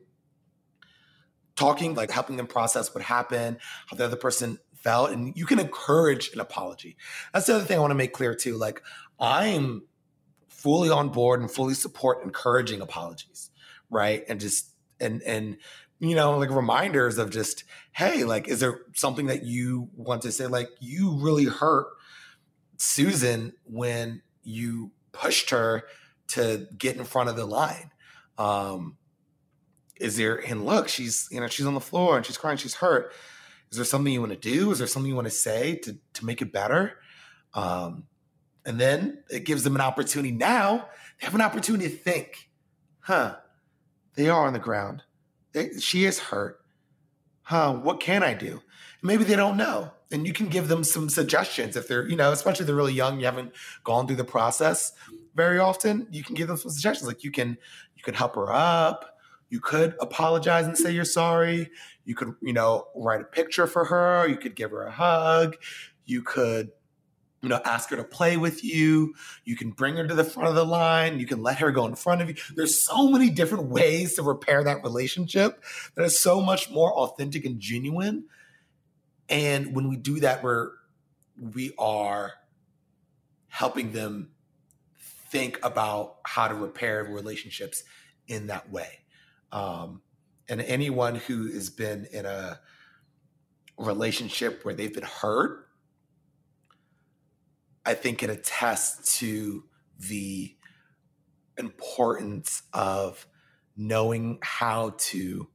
talking 1.55 1.93
like 1.95 2.11
helping 2.11 2.37
them 2.37 2.47
process 2.47 2.93
what 2.93 3.03
happened 3.03 3.57
how 3.87 3.95
the 3.95 4.05
other 4.05 4.15
person 4.15 4.57
felt 4.75 5.11
and 5.11 5.37
you 5.37 5.45
can 5.45 5.59
encourage 5.59 6.33
an 6.33 6.39
apology. 6.39 6.97
That's 7.33 7.45
the 7.45 7.55
other 7.55 7.65
thing 7.65 7.77
i 7.77 7.81
want 7.81 7.91
to 7.91 7.95
make 7.95 8.13
clear 8.13 8.33
too 8.33 8.57
like 8.57 8.81
i'm 9.19 9.83
fully 10.47 10.89
on 10.89 11.09
board 11.09 11.39
and 11.39 11.51
fully 11.51 11.75
support 11.75 12.23
encouraging 12.23 12.81
apologies 12.81 13.51
right? 13.91 14.23
And 14.27 14.39
just 14.39 14.71
and 14.99 15.21
and 15.21 15.57
you 15.99 16.15
know 16.15 16.39
like 16.39 16.49
reminders 16.49 17.19
of 17.19 17.29
just 17.29 17.63
hey 17.91 18.23
like 18.23 18.47
is 18.47 18.61
there 18.61 18.79
something 18.95 19.27
that 19.27 19.43
you 19.43 19.89
want 19.95 20.23
to 20.23 20.31
say? 20.31 20.47
Like 20.47 20.69
you 20.79 21.11
really 21.19 21.45
hurt 21.45 21.87
susan 22.77 23.53
when 23.65 24.23
you 24.41 24.91
pushed 25.11 25.49
her 25.49 25.83
to 26.29 26.67
get 26.77 26.97
in 26.97 27.03
front 27.03 27.29
of 27.29 27.35
the 27.35 27.45
line. 27.45 27.91
Um 28.37 28.97
is 29.97 30.17
there 30.17 30.37
and 30.37 30.65
look 30.65 30.87
she's 30.87 31.27
you 31.31 31.39
know 31.39 31.47
she's 31.47 31.65
on 31.65 31.75
the 31.75 31.79
floor 31.79 32.17
and 32.17 32.25
she's 32.25 32.37
crying 32.37 32.57
she's 32.57 32.75
hurt. 32.75 33.13
Is 33.71 33.77
there 33.77 33.85
something 33.85 34.11
you 34.11 34.19
want 34.19 34.33
to 34.33 34.37
do? 34.37 34.71
Is 34.71 34.79
there 34.79 34.87
something 34.87 35.09
you 35.09 35.15
want 35.15 35.27
to 35.27 35.31
say 35.31 35.75
to 35.75 35.97
to 36.13 36.25
make 36.25 36.41
it 36.41 36.51
better? 36.51 36.97
Um 37.53 38.05
and 38.65 38.79
then 38.79 39.23
it 39.29 39.45
gives 39.45 39.63
them 39.63 39.75
an 39.75 39.81
opportunity. 39.81 40.31
Now 40.31 40.87
they 41.19 41.25
have 41.25 41.35
an 41.35 41.41
opportunity 41.41 41.89
to 41.89 41.95
think 41.95 42.49
huh 43.01 43.35
they 44.15 44.29
are 44.29 44.45
on 44.45 44.53
the 44.53 44.59
ground. 44.59 45.03
They, 45.53 45.79
she 45.79 46.05
is 46.05 46.19
hurt. 46.19 46.59
Huh 47.43 47.73
what 47.73 47.99
can 47.99 48.23
i 48.23 48.33
do? 48.33 48.61
Maybe 49.03 49.23
they 49.23 49.35
don't 49.35 49.57
know 49.57 49.91
and 50.11 50.27
you 50.27 50.33
can 50.33 50.47
give 50.47 50.67
them 50.67 50.83
some 50.83 51.09
suggestions 51.09 51.75
if 51.75 51.87
they're 51.87 52.07
you 52.07 52.15
know 52.15 52.31
especially 52.31 52.63
if 52.63 52.67
they're 52.67 52.75
really 52.75 52.93
young 52.93 53.19
you 53.19 53.25
haven't 53.25 53.51
gone 53.83 54.07
through 54.07 54.15
the 54.15 54.23
process 54.23 54.93
very 55.35 55.59
often 55.59 56.07
you 56.11 56.23
can 56.23 56.35
give 56.35 56.47
them 56.47 56.57
some 56.57 56.71
suggestions 56.71 57.07
like 57.07 57.23
you 57.23 57.31
can 57.31 57.57
you 57.95 58.03
can 58.03 58.13
help 58.13 58.35
her 58.35 58.51
up 58.51 59.11
you 59.51 59.59
could 59.59 59.95
apologize 59.99 60.65
and 60.65 60.77
say 60.77 60.91
you're 60.91 61.03
sorry. 61.03 61.69
You 62.05 62.15
could, 62.15 62.33
you 62.41 62.53
know, 62.53 62.87
write 62.95 63.19
a 63.19 63.25
picture 63.25 63.67
for 63.67 63.83
her. 63.83 64.25
You 64.25 64.37
could 64.37 64.55
give 64.55 64.71
her 64.71 64.83
a 64.83 64.91
hug. 64.91 65.57
You 66.05 66.23
could, 66.23 66.71
you 67.41 67.49
know, 67.49 67.59
ask 67.65 67.89
her 67.89 67.97
to 67.97 68.03
play 68.05 68.37
with 68.37 68.63
you. 68.63 69.13
You 69.43 69.57
can 69.57 69.71
bring 69.71 69.97
her 69.97 70.07
to 70.07 70.15
the 70.15 70.23
front 70.23 70.47
of 70.47 70.55
the 70.55 70.65
line. 70.65 71.19
You 71.19 71.27
can 71.27 71.43
let 71.43 71.59
her 71.59 71.69
go 71.69 71.85
in 71.85 71.95
front 71.95 72.21
of 72.21 72.29
you. 72.29 72.35
There's 72.55 72.81
so 72.81 73.09
many 73.09 73.29
different 73.29 73.65
ways 73.65 74.13
to 74.15 74.23
repair 74.23 74.63
that 74.63 74.83
relationship 74.83 75.61
that 75.95 76.05
is 76.05 76.17
so 76.17 76.39
much 76.39 76.71
more 76.71 76.93
authentic 76.93 77.43
and 77.43 77.59
genuine. 77.59 78.23
And 79.31 79.73
when 79.73 79.87
we 79.87 79.95
do 79.95 80.19
that, 80.19 80.43
we're 80.43 80.71
we 81.39 81.73
are 81.79 82.33
helping 83.47 83.93
them 83.93 84.31
think 85.29 85.57
about 85.63 86.17
how 86.25 86.49
to 86.49 86.53
repair 86.53 87.03
relationships 87.05 87.83
in 88.27 88.47
that 88.47 88.69
way. 88.69 88.99
Um, 89.51 90.01
and 90.49 90.61
anyone 90.61 91.15
who 91.15 91.51
has 91.51 91.69
been 91.69 92.05
in 92.11 92.25
a 92.25 92.59
relationship 93.77 94.63
where 94.63 94.73
they've 94.73 94.93
been 94.93 95.03
hurt, 95.03 95.67
I 97.85 97.93
think 97.93 98.19
can 98.19 98.29
attest 98.29 99.17
to 99.19 99.63
the 99.97 100.55
importance 101.57 102.63
of 102.73 103.25
knowing 103.77 104.39
how 104.41 104.95
to 104.97 105.47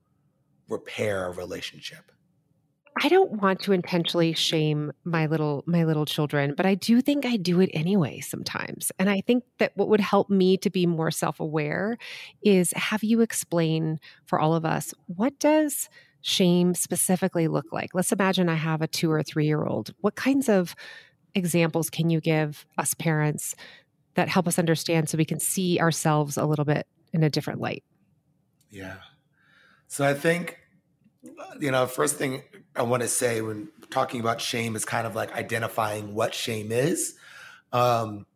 repair 0.69 1.27
a 1.27 1.31
relationship. 1.31 2.11
I 3.03 3.09
don't 3.09 3.43
want 3.43 3.61
to 3.61 3.73
intentionally 3.73 4.33
shame 4.33 4.91
my 5.05 5.27
little 5.27 5.63
my 5.67 5.85
little 5.85 6.07
children, 6.07 6.55
but 6.57 6.65
I 6.65 6.75
do 6.75 7.03
think 7.03 7.27
I 7.27 7.37
do 7.37 7.61
it 7.61 7.69
anyway 7.75 8.21
sometimes. 8.21 8.91
And 8.99 9.11
I 9.11 9.21
think 9.21 9.45
that 9.59 9.73
what 9.75 9.89
would 9.89 10.01
help 10.01 10.31
me 10.31 10.57
to 10.59 10.71
be 10.71 10.87
more 10.87 11.11
self-aware 11.11 11.99
is 12.43 12.73
have 12.73 13.05
you 13.05 13.21
explain 13.21 13.99
for 14.25 14.41
all 14.41 14.55
of 14.55 14.65
us 14.65 14.95
what 15.07 15.39
does 15.39 15.91
shame 16.23 16.75
specifically 16.75 17.49
look 17.49 17.67
like? 17.71 17.91
Let's 17.95 18.13
imagine 18.13 18.49
I 18.49 18.55
have 18.55 18.81
a 18.83 18.89
2 18.89 19.13
or 19.13 19.23
3-year-old. 19.23 19.93
What 20.01 20.17
kinds 20.17 20.49
of 20.49 20.75
examples 21.35 21.91
can 21.91 22.09
you 22.09 22.21
give 22.21 22.67
us 22.79 22.95
parents 22.95 23.55
that 24.15 24.29
help 24.31 24.49
us 24.49 24.59
understand 24.59 25.09
so 25.09 25.19
we 25.19 25.27
can 25.27 25.39
see 25.39 25.79
ourselves 25.79 26.39
a 26.39 26.47
little 26.47 26.65
bit 26.65 26.87
in 27.13 27.23
a 27.23 27.31
different 27.31 27.61
light? 27.61 27.85
Yeah. 28.71 28.97
So 29.87 30.05
I 30.05 30.15
think 30.15 30.59
you 31.61 31.71
know, 31.71 31.87
first 31.87 32.17
thing 32.17 32.43
I 32.75 32.83
want 32.83 33.03
to 33.03 33.09
say 33.09 33.41
when 33.41 33.69
talking 33.91 34.21
about 34.21 34.41
shame 34.41 34.77
is 34.77 34.85
kind 34.85 35.07
of 35.07 35.15
like 35.15 35.35
identifying 35.35 36.15
what 36.15 36.35
shame 36.35 36.73
is. 36.73 37.15
Um, 37.73 38.27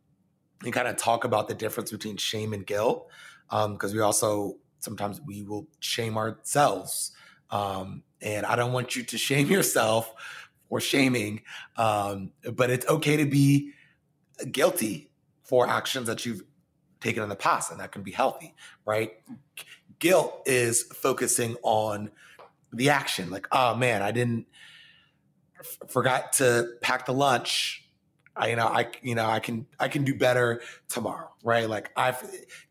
and 0.65 0.73
kind 0.73 0.89
of 0.89 0.97
talk 0.97 1.25
about 1.25 1.49
the 1.49 1.55
difference 1.55 1.91
between 1.91 2.17
shame 2.17 2.53
and 2.53 2.67
guilt. 2.67 3.09
Because 3.49 3.91
um, 3.91 3.97
we 3.97 4.01
also 4.01 4.57
sometimes 4.81 5.21
we 5.21 5.43
will 5.43 5.67
shame 5.81 6.17
ourselves. 6.17 7.13
Um, 7.51 8.03
and 8.21 8.47
I 8.47 8.57
don't 8.57 8.73
want 8.73 8.97
you 8.97 9.03
to 9.05 9.19
shame 9.19 9.47
yourself 9.51 10.13
for 10.69 10.81
shaming, 10.81 11.43
um, 11.77 12.33
but 12.53 12.71
it's 12.71 12.87
okay 12.87 13.17
to 13.17 13.27
be 13.27 13.73
guilty 14.51 15.11
for 15.43 15.69
actions 15.69 16.07
that 16.07 16.25
you've 16.25 16.43
taken 17.01 17.23
in 17.23 17.29
the 17.29 17.37
past, 17.37 17.73
and 17.73 17.81
that 17.81 17.91
can 17.91 18.03
be 18.03 18.13
healthy, 18.13 18.55
right? 18.85 19.15
Guilt 19.99 20.43
is 20.47 20.85
focusing 20.85 21.57
on 21.63 22.11
the 22.73 22.91
action. 22.91 23.31
Like, 23.31 23.47
oh 23.53 23.75
man, 23.75 24.03
I 24.03 24.11
didn't 24.11 24.47
f- 25.59 25.79
forgot 25.89 26.35
to 26.35 26.69
pack 26.81 27.07
the 27.07 27.13
lunch. 27.13 27.89
I, 28.37 28.49
you 28.49 28.57
know, 28.57 28.67
I, 28.67 28.89
you 29.03 29.15
know, 29.15 29.27
I 29.27 29.41
can, 29.41 29.67
I 29.79 29.89
can 29.89 30.05
do 30.05 30.15
better 30.15 30.63
tomorrow, 30.89 31.31
right? 31.43 31.69
Like, 31.69 31.91
I've 31.97 32.23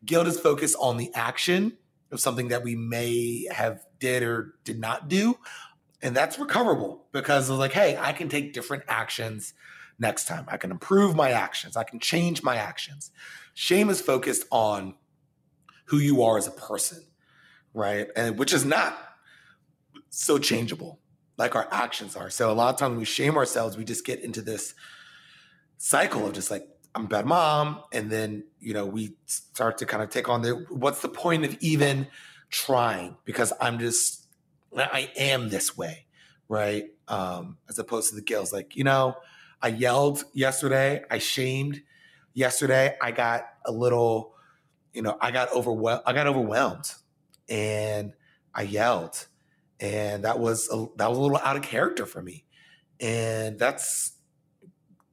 guilt 0.05 0.27
is 0.27 0.39
focused 0.39 0.77
on 0.79 0.97
the 0.97 1.11
action 1.13 1.77
of 2.11 2.19
something 2.19 2.47
that 2.47 2.63
we 2.63 2.75
may 2.75 3.47
have 3.51 3.85
did 3.99 4.23
or 4.23 4.55
did 4.63 4.79
not 4.79 5.09
do, 5.09 5.37
and 6.01 6.15
that's 6.15 6.39
recoverable 6.39 7.05
because 7.11 7.49
it's 7.49 7.59
like, 7.59 7.73
hey, 7.73 7.97
I 7.97 8.13
can 8.13 8.29
take 8.29 8.53
different 8.53 8.83
actions 8.87 9.53
next 9.99 10.27
time. 10.27 10.45
I 10.47 10.57
can 10.57 10.71
improve 10.71 11.15
my 11.15 11.31
actions. 11.31 11.75
I 11.75 11.83
can 11.83 11.99
change 11.99 12.41
my 12.41 12.55
actions. 12.55 13.11
Shame 13.53 13.89
is 13.89 13.99
focused 13.99 14.45
on 14.49 14.95
who 15.85 15.97
you 15.97 16.23
are 16.23 16.37
as 16.37 16.47
a 16.47 16.51
person, 16.51 17.03
right? 17.73 18.07
And 18.15 18.39
which 18.39 18.53
is 18.53 18.63
not 18.63 18.97
so 20.09 20.37
changeable, 20.37 20.99
like 21.37 21.55
our 21.55 21.67
actions 21.71 22.15
are. 22.15 22.29
So 22.29 22.51
a 22.51 22.53
lot 22.53 22.73
of 22.73 22.79
times 22.79 22.97
we 22.97 23.05
shame 23.05 23.37
ourselves, 23.37 23.77
we 23.77 23.83
just 23.83 24.05
get 24.05 24.19
into 24.21 24.41
this 24.41 24.73
cycle 25.77 26.25
of 26.25 26.33
just 26.33 26.51
like, 26.51 26.67
I'm 26.95 27.05
a 27.05 27.07
bad 27.07 27.25
mom. 27.25 27.83
And 27.93 28.11
then, 28.11 28.45
you 28.59 28.73
know, 28.73 28.85
we 28.85 29.15
start 29.25 29.77
to 29.79 29.85
kind 29.85 30.01
of 30.01 30.09
take 30.09 30.27
on 30.27 30.41
the 30.41 30.65
what's 30.69 31.01
the 31.01 31.09
point 31.09 31.45
of 31.45 31.55
even 31.61 32.07
trying? 32.49 33.15
Because 33.25 33.53
I'm 33.61 33.79
just, 33.79 34.25
I 34.75 35.11
am 35.15 35.49
this 35.49 35.77
way, 35.77 36.05
right? 36.47 36.85
Um, 37.07 37.57
as 37.69 37.79
opposed 37.79 38.09
to 38.09 38.15
the 38.15 38.21
guilt. 38.21 38.51
Like, 38.51 38.75
you 38.75 38.83
know, 38.83 39.15
I 39.61 39.69
yelled 39.69 40.23
yesterday, 40.33 41.03
I 41.09 41.19
shamed 41.19 41.81
yesterday 42.33 42.95
I 43.01 43.11
got 43.11 43.45
a 43.65 43.71
little, 43.71 44.33
you 44.93 45.01
know, 45.01 45.17
I 45.21 45.31
got 45.31 45.53
overwhelmed. 45.53 46.03
I 46.05 46.13
got 46.13 46.27
overwhelmed, 46.27 46.93
and 47.47 48.13
I 48.53 48.63
yelled, 48.63 49.27
and 49.79 50.23
that 50.23 50.39
was 50.39 50.69
a, 50.71 50.85
that 50.97 51.09
was 51.09 51.17
a 51.17 51.21
little 51.21 51.37
out 51.37 51.55
of 51.55 51.61
character 51.61 52.05
for 52.05 52.21
me, 52.21 52.45
and 52.99 53.57
that's 53.57 54.13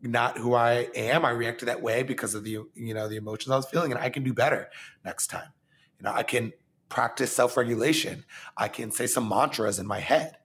not 0.02 0.38
who 0.38 0.54
I 0.54 0.88
am. 0.94 1.24
I 1.24 1.30
reacted 1.30 1.68
that 1.68 1.82
way 1.82 2.02
because 2.02 2.34
of 2.34 2.44
the 2.44 2.58
you 2.74 2.94
know 2.94 3.08
the 3.08 3.16
emotions 3.16 3.50
I 3.50 3.56
was 3.56 3.66
feeling, 3.66 3.92
and 3.92 4.00
I 4.00 4.10
can 4.10 4.22
do 4.22 4.32
better 4.32 4.68
next 5.04 5.28
time. 5.28 5.48
You 5.98 6.04
know, 6.04 6.12
I 6.12 6.22
can 6.22 6.52
practice 6.88 7.32
self 7.32 7.56
regulation. 7.56 8.24
I 8.56 8.68
can 8.68 8.90
say 8.90 9.06
some 9.06 9.28
mantras 9.28 9.78
in 9.78 9.86
my 9.86 10.00
head, 10.00 10.36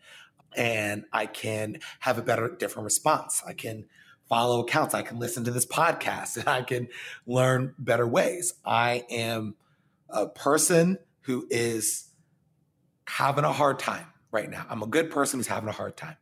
and 0.56 1.06
I 1.12 1.26
can 1.26 1.80
have 2.00 2.18
a 2.18 2.22
better, 2.22 2.50
different 2.50 2.86
response. 2.86 3.42
I 3.46 3.54
can 3.54 3.86
follow 4.30 4.62
accounts. 4.62 4.94
I 4.94 5.02
can 5.02 5.20
listen 5.20 5.44
to 5.46 5.52
this 5.52 5.66
podcast, 5.66 6.38
and 6.38 6.48
I 6.48 6.62
can 6.64 6.88
learn 7.26 7.76
better 7.78 8.08
ways. 8.08 8.54
I 8.66 9.06
am 9.10 9.56
a 10.10 10.28
person 10.28 10.98
who 11.22 11.48
is 11.50 12.11
having 13.08 13.44
a 13.44 13.52
hard 13.52 13.80
time 13.80 14.06
right 14.32 14.50
now. 14.50 14.66
I'm 14.70 14.84
a 14.84 14.88
good 14.88 15.12
person 15.12 15.40
who's 15.40 15.48
having 15.48 15.70
a 15.70 15.74
hard 15.74 15.98
time. 15.98 16.18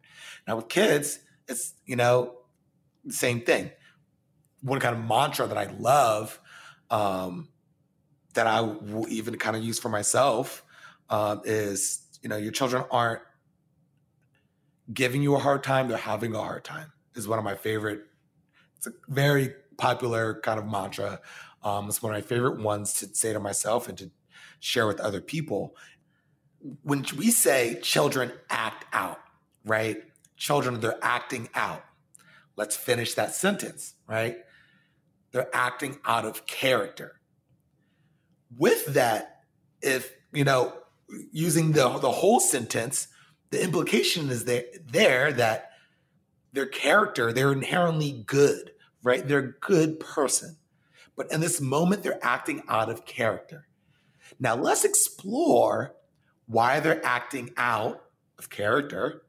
Now 0.48 0.56
with 0.56 0.70
kids, 0.70 1.20
it's 1.48 1.74
you 1.86 1.96
know 1.96 2.38
the 3.06 3.14
same 3.14 3.42
thing. 3.42 3.72
One 4.62 4.80
kind 4.80 4.96
of 4.96 5.04
mantra 5.04 5.48
that 5.48 5.58
I 5.58 5.66
love, 5.80 6.40
um, 6.90 7.50
that 8.34 8.48
I 8.48 8.62
will 8.62 9.08
even 9.10 9.38
kind 9.38 9.56
of 9.56 9.64
use 9.64 9.80
for 9.80 9.90
myself, 9.90 10.64
um, 11.10 11.42
is 11.46 12.02
you 12.22 12.30
know 12.30 12.38
your 12.38 12.52
children 12.52 12.84
aren't 12.92 13.22
giving 14.94 15.22
you 15.22 15.36
a 15.36 15.40
hard 15.40 15.64
time; 15.64 15.88
they're 15.88 15.98
having 15.98 16.36
a 16.36 16.42
hard 16.42 16.64
time. 16.64 16.92
Is 17.16 17.28
one 17.28 17.40
of 17.40 17.46
my 17.46 17.56
favorite. 17.56 18.02
It's 18.78 18.88
a 18.88 18.92
very 19.08 19.54
popular 19.78 20.40
kind 20.42 20.60
of 20.60 20.66
mantra. 20.66 21.20
Um, 21.64 21.88
it's 21.90 22.02
one 22.02 22.14
of 22.14 22.18
my 22.18 22.26
favorite 22.26 22.60
ones 22.60 22.94
to 22.94 23.08
say 23.14 23.34
to 23.34 23.40
myself 23.40 23.90
and 23.90 23.98
to 23.98 24.12
share 24.60 24.88
with 24.88 25.00
other 25.00 25.22
people. 25.22 25.76
When 26.84 27.06
we 27.18 27.32
say 27.32 27.80
children 27.82 28.32
act 28.50 28.86
out, 28.94 29.20
right? 29.66 29.98
Children, 30.38 30.80
they're 30.80 31.00
acting 31.02 31.50
out. 31.56 31.84
Let's 32.56 32.76
finish 32.76 33.14
that 33.14 33.34
sentence, 33.34 33.94
right? 34.08 34.38
They're 35.32 35.50
acting 35.54 36.00
out 36.06 36.26
of 36.26 36.46
character. 36.46 37.22
With 38.58 38.88
that, 38.88 39.44
if, 39.82 40.14
you 40.34 40.44
know, 40.44 40.74
using 41.32 41.72
the, 41.72 41.88
the 42.00 42.12
whole 42.12 42.40
sentence, 42.40 43.08
the 43.52 43.64
implication 43.64 44.30
is 44.30 44.46
there, 44.46 44.66
there 44.86 45.32
that 45.34 45.70
their 46.52 46.66
character, 46.66 47.32
they're 47.32 47.52
inherently 47.52 48.24
good, 48.26 48.72
right? 49.04 49.28
They're 49.28 49.40
a 49.40 49.52
good 49.60 50.00
person. 50.00 50.58
But 51.16 51.32
in 51.32 51.42
this 51.42 51.62
moment, 51.62 52.04
they're 52.04 52.24
acting 52.24 52.64
out 52.68 52.90
of 52.90 53.06
character. 53.06 53.68
Now, 54.40 54.56
let's 54.56 54.86
explore 54.86 55.96
why 56.50 56.82
they're 56.82 57.06
acting 57.06 57.52
out 57.56 58.04
of 58.38 58.50
character 58.50 59.22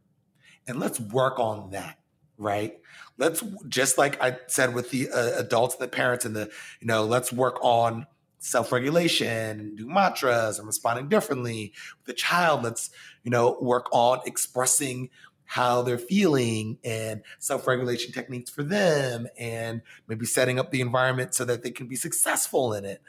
and 0.66 0.80
let's 0.80 0.98
work 0.98 1.38
on 1.38 1.70
that 1.70 2.00
right? 2.40 2.78
Let's 3.18 3.44
just 3.68 3.98
like 3.98 4.20
I 4.20 4.38
said 4.48 4.74
with 4.74 4.90
the 4.90 5.10
uh, 5.10 5.38
adults, 5.38 5.76
the 5.76 5.86
parents, 5.86 6.24
and 6.24 6.34
the 6.34 6.50
you 6.80 6.86
know, 6.86 7.04
let's 7.04 7.32
work 7.32 7.58
on 7.62 8.06
self-regulation 8.38 9.28
and 9.28 9.76
do 9.76 9.86
mantras 9.86 10.58
and 10.58 10.66
responding 10.66 11.08
differently. 11.08 11.74
With 11.98 12.06
the 12.06 12.14
child, 12.14 12.64
let's 12.64 12.90
you 13.22 13.30
know 13.30 13.58
work 13.60 13.86
on 13.92 14.20
expressing 14.24 15.10
how 15.44 15.82
they're 15.82 15.98
feeling 15.98 16.78
and 16.84 17.22
self-regulation 17.40 18.12
techniques 18.12 18.50
for 18.50 18.62
them, 18.62 19.28
and 19.38 19.82
maybe 20.08 20.24
setting 20.24 20.58
up 20.58 20.70
the 20.70 20.80
environment 20.80 21.34
so 21.34 21.44
that 21.44 21.62
they 21.62 21.70
can 21.70 21.86
be 21.86 21.96
successful 21.96 22.72
in 22.72 22.84
it. 22.84 23.02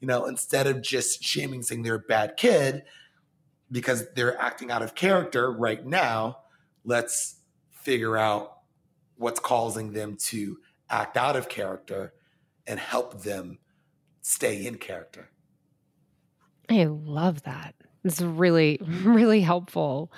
You 0.00 0.06
know, 0.06 0.26
instead 0.26 0.68
of 0.68 0.80
just 0.80 1.24
shaming, 1.24 1.62
saying 1.62 1.82
they're 1.82 1.94
a 1.94 1.98
bad 1.98 2.36
kid 2.36 2.84
because 3.70 4.06
they're 4.14 4.40
acting 4.40 4.70
out 4.70 4.82
of 4.82 4.94
character 4.94 5.50
right 5.50 5.84
now. 5.84 6.38
Let's 6.84 7.36
figure 7.70 8.16
out 8.16 8.58
what's 9.16 9.40
causing 9.40 9.92
them 9.92 10.16
to 10.16 10.58
act 10.88 11.16
out 11.16 11.36
of 11.36 11.48
character 11.48 12.12
and 12.66 12.78
help 12.78 13.22
them 13.22 13.58
stay 14.22 14.66
in 14.66 14.76
character. 14.76 15.30
I 16.68 16.84
love 16.84 17.42
that. 17.42 17.74
It's 18.04 18.20
really, 18.20 18.78
really 19.02 19.40
helpful. 19.40 20.12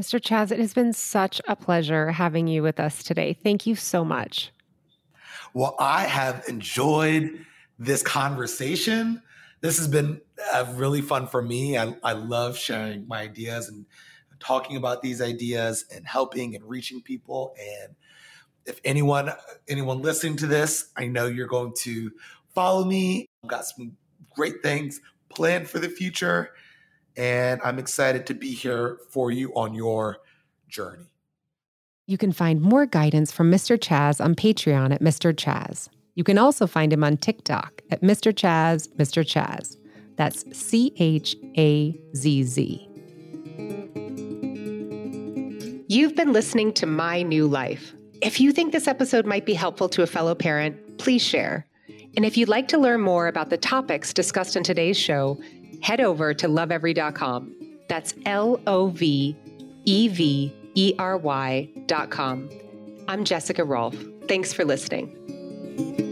Mr. 0.00 0.20
Chazz, 0.20 0.52
it 0.52 0.58
has 0.58 0.74
been 0.74 0.92
such 0.92 1.40
a 1.48 1.56
pleasure 1.56 2.10
having 2.12 2.46
you 2.46 2.62
with 2.62 2.78
us 2.78 3.02
today. 3.02 3.32
Thank 3.32 3.66
you 3.66 3.74
so 3.74 4.04
much. 4.04 4.52
Well, 5.54 5.74
I 5.78 6.02
have 6.02 6.44
enjoyed 6.48 7.46
this 7.78 8.02
conversation. 8.02 9.22
This 9.66 9.78
has 9.78 9.88
been 9.88 10.20
uh, 10.54 10.64
really 10.76 11.00
fun 11.00 11.26
for 11.26 11.42
me. 11.42 11.76
I, 11.76 11.96
I 12.04 12.12
love 12.12 12.56
sharing 12.56 13.08
my 13.08 13.22
ideas 13.22 13.68
and 13.68 13.84
talking 14.38 14.76
about 14.76 15.02
these 15.02 15.20
ideas 15.20 15.86
and 15.92 16.06
helping 16.06 16.54
and 16.54 16.64
reaching 16.64 17.02
people. 17.02 17.52
And 17.58 17.96
if 18.64 18.80
anyone 18.84 19.32
anyone 19.66 20.02
listening 20.02 20.36
to 20.36 20.46
this, 20.46 20.90
I 20.96 21.08
know 21.08 21.26
you're 21.26 21.48
going 21.48 21.72
to 21.78 22.12
follow 22.54 22.84
me. 22.84 23.26
I've 23.42 23.50
got 23.50 23.64
some 23.64 23.96
great 24.36 24.62
things 24.62 25.00
planned 25.30 25.68
for 25.68 25.80
the 25.80 25.88
future, 25.88 26.50
and 27.16 27.60
I'm 27.64 27.80
excited 27.80 28.24
to 28.26 28.34
be 28.34 28.52
here 28.54 29.00
for 29.10 29.32
you 29.32 29.52
on 29.54 29.74
your 29.74 30.18
journey. 30.68 31.10
You 32.06 32.18
can 32.18 32.30
find 32.30 32.62
more 32.62 32.86
guidance 32.86 33.32
from 33.32 33.50
Mr. 33.50 33.76
Chazz 33.76 34.24
on 34.24 34.36
Patreon 34.36 34.94
at 34.94 35.02
Mr. 35.02 35.34
Chazz. 35.34 35.88
You 36.16 36.24
can 36.24 36.38
also 36.38 36.66
find 36.66 36.92
him 36.92 37.04
on 37.04 37.16
TikTok 37.16 37.82
at 37.90 38.02
Mr. 38.02 38.32
Chazz, 38.32 38.88
Mr. 38.96 39.24
Chazz. 39.24 39.76
That's 40.16 40.44
C 40.58 40.92
H 40.98 41.36
A 41.56 41.96
Z 42.16 42.42
Z. 42.42 42.88
You've 45.88 46.16
been 46.16 46.32
listening 46.32 46.72
to 46.72 46.86
My 46.86 47.22
New 47.22 47.46
Life 47.46 47.94
if 48.22 48.40
you 48.40 48.52
think 48.52 48.72
this 48.72 48.88
episode 48.88 49.26
might 49.26 49.44
be 49.44 49.54
helpful 49.54 49.88
to 49.90 50.02
a 50.02 50.06
fellow 50.06 50.34
parent, 50.34 50.98
please 50.98 51.22
share. 51.22 51.66
And 52.16 52.24
if 52.24 52.36
you'd 52.36 52.48
like 52.48 52.68
to 52.68 52.78
learn 52.78 53.00
more 53.00 53.28
about 53.28 53.50
the 53.50 53.58
topics 53.58 54.12
discussed 54.12 54.56
in 54.56 54.62
today's 54.62 54.96
show, 54.96 55.38
head 55.82 56.00
over 56.00 56.32
to 56.34 56.48
lovevery.com. 56.48 57.54
That's 57.88 58.14
L 58.24 58.60
O 58.66 58.88
V 58.88 59.36
E 59.84 60.08
V 60.08 60.54
E 60.74 60.94
R 60.98 61.16
Y.com. 61.18 62.50
I'm 63.08 63.24
Jessica 63.24 63.64
Rolfe. 63.64 64.02
Thanks 64.26 64.52
for 64.52 64.64
listening. 64.64 66.05